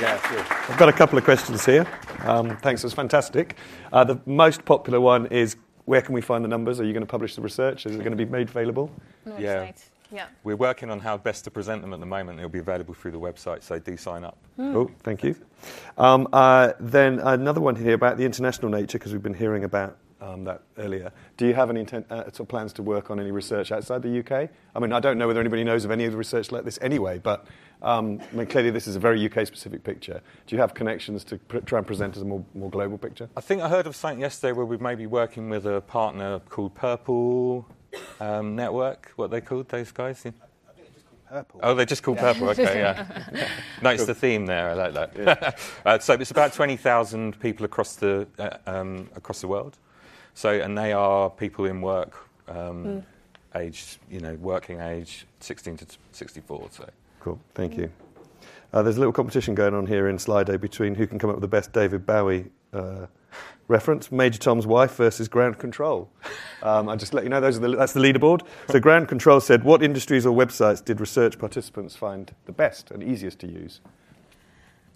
Yeah, 0.00 0.20
sure. 0.28 0.46
I've 0.68 0.78
got 0.78 0.88
a 0.88 0.92
couple 0.92 1.18
of 1.18 1.24
questions 1.24 1.64
here. 1.66 1.86
Um, 2.24 2.56
thanks, 2.58 2.82
that's 2.82 2.94
fantastic. 2.94 3.56
Uh, 3.92 4.04
the 4.04 4.20
most 4.24 4.64
popular 4.64 5.00
one 5.00 5.26
is 5.26 5.56
where 5.84 6.00
can 6.00 6.14
we 6.14 6.20
find 6.20 6.44
the 6.44 6.48
numbers? 6.48 6.80
Are 6.80 6.84
you 6.84 6.92
going 6.92 7.02
to 7.02 7.10
publish 7.10 7.34
the 7.34 7.42
research? 7.42 7.84
Is 7.84 7.96
it 7.96 7.98
going 7.98 8.16
to 8.16 8.16
be 8.16 8.24
made 8.24 8.48
available? 8.48 8.90
Yeah. 9.38 9.72
Yeah. 10.12 10.26
We're 10.42 10.56
working 10.56 10.90
on 10.90 10.98
how 10.98 11.16
best 11.18 11.44
to 11.44 11.50
present 11.50 11.82
them 11.82 11.92
at 11.92 12.00
the 12.00 12.06
moment. 12.06 12.38
It'll 12.38 12.50
be 12.50 12.58
available 12.58 12.94
through 12.94 13.12
the 13.12 13.20
website, 13.20 13.62
so 13.62 13.78
do 13.78 13.96
sign 13.96 14.24
up. 14.24 14.36
Mm. 14.58 14.74
Oh, 14.74 14.90
thank 15.04 15.22
you. 15.22 15.36
Um, 15.98 16.26
uh, 16.32 16.72
then 16.80 17.20
another 17.20 17.60
one 17.60 17.76
here 17.76 17.94
about 17.94 18.16
the 18.16 18.24
international 18.24 18.70
nature, 18.70 18.98
because 18.98 19.12
we've 19.12 19.22
been 19.22 19.34
hearing 19.34 19.64
about 19.64 19.98
that 20.20 20.62
earlier. 20.78 21.12
Do 21.36 21.46
you 21.46 21.54
have 21.54 21.70
any 21.70 21.80
intent, 21.80 22.06
uh, 22.10 22.24
sort 22.24 22.40
of 22.40 22.48
plans 22.48 22.72
to 22.74 22.82
work 22.82 23.10
on 23.10 23.18
any 23.18 23.30
research 23.30 23.72
outside 23.72 24.02
the 24.02 24.18
UK? 24.20 24.50
I 24.74 24.78
mean, 24.78 24.92
I 24.92 25.00
don't 25.00 25.18
know 25.18 25.26
whether 25.26 25.40
anybody 25.40 25.64
knows 25.64 25.84
of 25.84 25.90
any 25.90 26.04
of 26.04 26.12
the 26.12 26.18
research 26.18 26.52
like 26.52 26.64
this 26.64 26.78
anyway, 26.82 27.18
but 27.18 27.46
um, 27.82 28.20
I 28.32 28.36
mean, 28.36 28.46
clearly 28.46 28.70
this 28.70 28.86
is 28.86 28.96
a 28.96 29.00
very 29.00 29.24
UK-specific 29.24 29.82
picture. 29.82 30.20
Do 30.46 30.54
you 30.54 30.60
have 30.60 30.74
connections 30.74 31.24
to 31.24 31.38
pr- 31.38 31.58
try 31.58 31.78
and 31.78 31.86
present 31.86 32.16
as 32.16 32.22
a 32.22 32.26
more, 32.26 32.44
more 32.54 32.70
global 32.70 32.98
picture? 32.98 33.28
I 33.36 33.40
think 33.40 33.62
I 33.62 33.68
heard 33.68 33.86
of 33.86 33.96
something 33.96 34.20
yesterday 34.20 34.52
where 34.52 34.66
we 34.66 34.76
may 34.76 34.94
be 34.94 35.06
working 35.06 35.48
with 35.48 35.66
a 35.66 35.80
partner 35.80 36.40
called 36.50 36.74
Purple 36.74 37.66
um, 38.20 38.54
Network. 38.54 39.12
What 39.16 39.30
they 39.30 39.40
called 39.40 39.68
those 39.68 39.92
guys? 39.92 40.24
Purple. 41.30 41.60
Oh, 41.62 41.74
they're 41.74 41.86
just 41.86 42.02
called 42.02 42.18
Purple. 42.18 42.48
Okay, 42.50 42.80
yeah. 42.80 43.48
nice 43.82 44.04
the 44.04 44.16
theme 44.16 44.46
there. 44.46 44.70
I 44.70 44.74
like 44.74 44.94
that. 44.94 45.16
Yeah. 45.16 45.52
uh, 45.86 45.98
so 46.00 46.14
it's 46.14 46.32
about 46.32 46.52
twenty 46.52 46.76
thousand 46.76 47.38
people 47.38 47.64
across 47.64 47.94
the 47.94 48.26
uh, 48.36 48.56
um, 48.66 49.08
across 49.14 49.40
the 49.40 49.46
world. 49.46 49.78
So, 50.34 50.50
and 50.50 50.76
they 50.76 50.92
are 50.92 51.30
people 51.30 51.66
in 51.66 51.80
work 51.80 52.16
um, 52.48 52.84
mm. 52.84 53.04
age, 53.54 53.98
you 54.10 54.20
know, 54.20 54.34
working 54.34 54.80
age, 54.80 55.26
16 55.40 55.78
to 55.78 55.86
64. 56.12 56.68
So. 56.70 56.88
Cool, 57.20 57.38
thank 57.54 57.76
you. 57.76 57.90
Uh, 58.72 58.82
there's 58.82 58.96
a 58.96 59.00
little 59.00 59.12
competition 59.12 59.54
going 59.54 59.74
on 59.74 59.86
here 59.86 60.08
in 60.08 60.16
Slido 60.16 60.60
between 60.60 60.94
who 60.94 61.06
can 61.06 61.18
come 61.18 61.30
up 61.30 61.36
with 61.36 61.42
the 61.42 61.48
best 61.48 61.72
David 61.72 62.06
Bowie 62.06 62.46
uh, 62.72 63.06
reference. 63.66 64.12
Major 64.12 64.38
Tom's 64.38 64.66
wife 64.66 64.96
versus 64.96 65.28
Ground 65.28 65.58
Control. 65.58 66.08
Um, 66.62 66.88
I 66.88 66.96
just 66.96 67.12
let 67.12 67.24
you 67.24 67.30
know 67.30 67.40
those 67.40 67.56
are 67.56 67.60
the, 67.60 67.76
that's 67.76 67.94
the 67.94 68.00
leaderboard. 68.00 68.42
So 68.68 68.78
Ground 68.78 69.08
Control 69.08 69.40
said, 69.40 69.64
what 69.64 69.82
industries 69.82 70.24
or 70.24 70.36
websites 70.36 70.84
did 70.84 71.00
research 71.00 71.38
participants 71.38 71.96
find 71.96 72.32
the 72.46 72.52
best 72.52 72.90
and 72.90 73.02
easiest 73.02 73.40
to 73.40 73.48
use? 73.48 73.80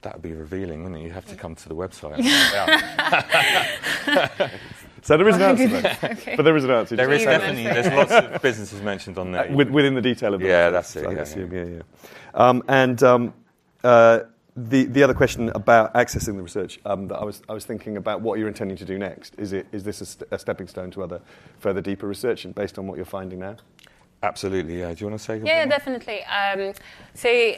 That 0.03 0.15
would 0.15 0.23
be 0.23 0.35
revealing, 0.35 0.83
wouldn't 0.83 1.01
it? 1.01 1.05
You 1.05 1.13
have 1.13 1.27
to 1.27 1.35
come 1.35 1.55
to 1.55 1.69
the 1.69 1.75
website. 1.75 2.19
So 5.05 5.19
there 5.19 5.29
is 5.29 5.37
an 5.37 5.43
answer, 5.43 5.99
okay. 6.13 6.35
but 6.35 6.45
there 6.45 6.57
is 6.57 6.65
an 6.65 6.71
answer. 6.71 6.97
There 6.97 7.13
is 7.13 7.25
definitely. 7.25 7.65
There's 7.65 7.93
lots 7.93 8.11
of 8.11 8.41
businesses 8.41 8.81
mentioned 8.81 9.19
on 9.19 9.33
there. 9.33 9.51
Uh, 9.51 9.55
within 9.55 9.95
the 9.95 10.01
detail 10.01 10.33
of 10.33 10.41
the 10.41 10.47
yeah, 10.47 10.71
that's 10.71 10.97
it. 10.97 11.07
I 11.07 11.13
yeah, 11.13 11.19
assume, 11.19 11.53
yeah, 11.53 11.65
yeah. 11.65 11.75
yeah. 11.77 11.83
Um, 12.33 12.63
and 12.69 13.03
um, 13.03 13.35
uh, 13.85 14.21
the 14.57 14.85
the 14.87 15.03
other 15.03 15.13
question 15.13 15.51
about 15.51 15.93
accessing 15.93 16.37
the 16.37 16.43
research 16.43 16.81
um, 16.87 17.07
that 17.09 17.17
I 17.17 17.25
was 17.25 17.43
I 17.51 17.53
was 17.53 17.67
thinking 17.67 17.99
about 17.99 18.23
what 18.23 18.39
you're 18.39 18.49
intending 18.49 18.79
to 18.79 18.87
do 18.87 18.99
next. 18.99 19.35
Is 19.37 19.53
it 19.53 19.67
is 19.73 19.85
this 19.85 20.01
a, 20.01 20.07
st- 20.07 20.29
a 20.31 20.39
stepping 20.39 20.69
stone 20.69 20.91
to 20.93 21.03
other 21.03 21.21
further 21.59 21.83
deeper 21.83 22.07
research, 22.07 22.47
and 22.47 22.55
based 22.55 22.79
on 22.79 22.87
what 22.87 22.97
you're 22.97 23.05
finding 23.05 23.41
now? 23.41 23.57
Absolutely. 24.23 24.79
Yeah. 24.81 24.95
Do 24.95 25.05
you 25.05 25.11
want 25.11 25.21
to 25.21 25.25
say? 25.25 25.39
Yeah, 25.45 25.67
definitely. 25.67 26.25
Um, 26.25 26.73
so 27.13 27.57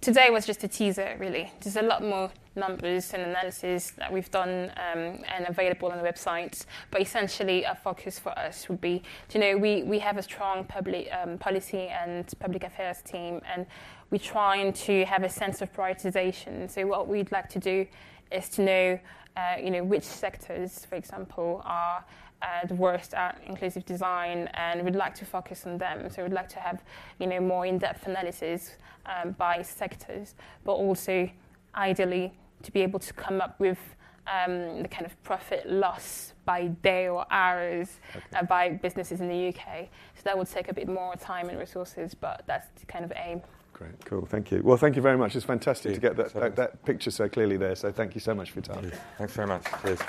today 0.00 0.30
was 0.30 0.46
just 0.46 0.64
a 0.64 0.68
teaser, 0.68 1.16
really. 1.18 1.52
There's 1.60 1.76
a 1.76 1.82
lot 1.82 2.02
more 2.02 2.30
numbers 2.54 3.12
and 3.14 3.22
analysis 3.22 3.90
that 3.92 4.12
we've 4.12 4.30
done 4.30 4.70
um, 4.76 5.22
and 5.34 5.46
available 5.48 5.90
on 5.90 5.98
the 5.98 6.04
website. 6.04 6.64
But 6.90 7.00
essentially, 7.00 7.66
our 7.66 7.76
focus 7.76 8.18
for 8.18 8.30
us 8.38 8.68
would 8.68 8.80
be, 8.80 9.02
you 9.32 9.40
know, 9.40 9.56
we, 9.56 9.82
we 9.82 9.98
have 10.00 10.16
a 10.16 10.22
strong 10.22 10.64
public 10.64 11.08
um, 11.12 11.38
policy 11.38 11.88
and 11.88 12.26
public 12.38 12.64
affairs 12.64 13.02
team, 13.02 13.40
and 13.52 13.66
we're 14.10 14.18
trying 14.18 14.72
to 14.72 15.04
have 15.04 15.22
a 15.22 15.28
sense 15.28 15.62
of 15.62 15.72
prioritization. 15.72 16.70
So 16.70 16.86
what 16.86 17.08
we'd 17.08 17.32
like 17.32 17.48
to 17.50 17.58
do 17.58 17.86
is 18.30 18.48
to 18.50 18.62
know, 18.62 18.98
uh, 19.36 19.56
you 19.62 19.70
know, 19.70 19.84
which 19.84 20.04
sectors, 20.04 20.84
for 20.84 20.96
example, 20.96 21.62
are 21.64 22.04
uh, 22.42 22.66
the 22.66 22.74
worst 22.74 23.14
at 23.14 23.40
inclusive 23.46 23.84
design, 23.84 24.48
and 24.54 24.84
we'd 24.84 24.96
like 24.96 25.14
to 25.16 25.24
focus 25.24 25.66
on 25.66 25.78
them. 25.78 26.08
So 26.10 26.22
we'd 26.22 26.32
like 26.32 26.48
to 26.50 26.60
have, 26.60 26.82
you 27.18 27.26
know, 27.26 27.40
more 27.40 27.66
in-depth 27.66 28.06
analysis 28.06 28.76
um, 29.06 29.32
by 29.32 29.62
sectors, 29.62 30.34
but 30.64 30.72
also 30.72 31.28
ideally 31.74 32.32
to 32.62 32.72
be 32.72 32.80
able 32.82 32.98
to 33.00 33.12
come 33.12 33.40
up 33.40 33.58
with 33.58 33.78
um, 34.26 34.82
the 34.82 34.88
kind 34.88 35.06
of 35.06 35.20
profit 35.22 35.68
loss 35.70 36.34
by 36.44 36.66
day 36.66 37.08
or 37.08 37.26
hours 37.30 38.00
okay. 38.14 38.24
uh, 38.36 38.42
by 38.42 38.70
businesses 38.70 39.20
in 39.20 39.28
the 39.28 39.48
UK. 39.48 39.88
So 40.14 40.22
that 40.24 40.36
would 40.36 40.48
take 40.48 40.68
a 40.68 40.74
bit 40.74 40.88
more 40.88 41.14
time 41.16 41.48
and 41.48 41.58
resources, 41.58 42.14
but 42.14 42.42
that's 42.46 42.68
the 42.80 42.86
kind 42.86 43.04
of 43.04 43.12
aim. 43.16 43.42
Great, 43.72 44.04
cool, 44.04 44.26
thank 44.26 44.50
you. 44.50 44.60
Well, 44.64 44.76
thank 44.76 44.96
you 44.96 45.02
very 45.02 45.16
much. 45.16 45.36
It's 45.36 45.44
fantastic 45.44 45.94
to 45.94 46.00
get 46.00 46.16
that, 46.16 46.34
that, 46.34 46.56
that, 46.56 46.84
picture 46.84 47.12
so 47.12 47.28
clearly 47.28 47.56
there. 47.56 47.76
So 47.76 47.92
thank 47.92 48.14
you 48.14 48.20
so 48.20 48.34
much 48.34 48.50
for 48.50 48.58
your 48.58 48.64
time. 48.64 48.90
Thanks 49.18 49.34
very 49.34 49.46
much. 49.46 49.64
Cheers. 49.82 50.00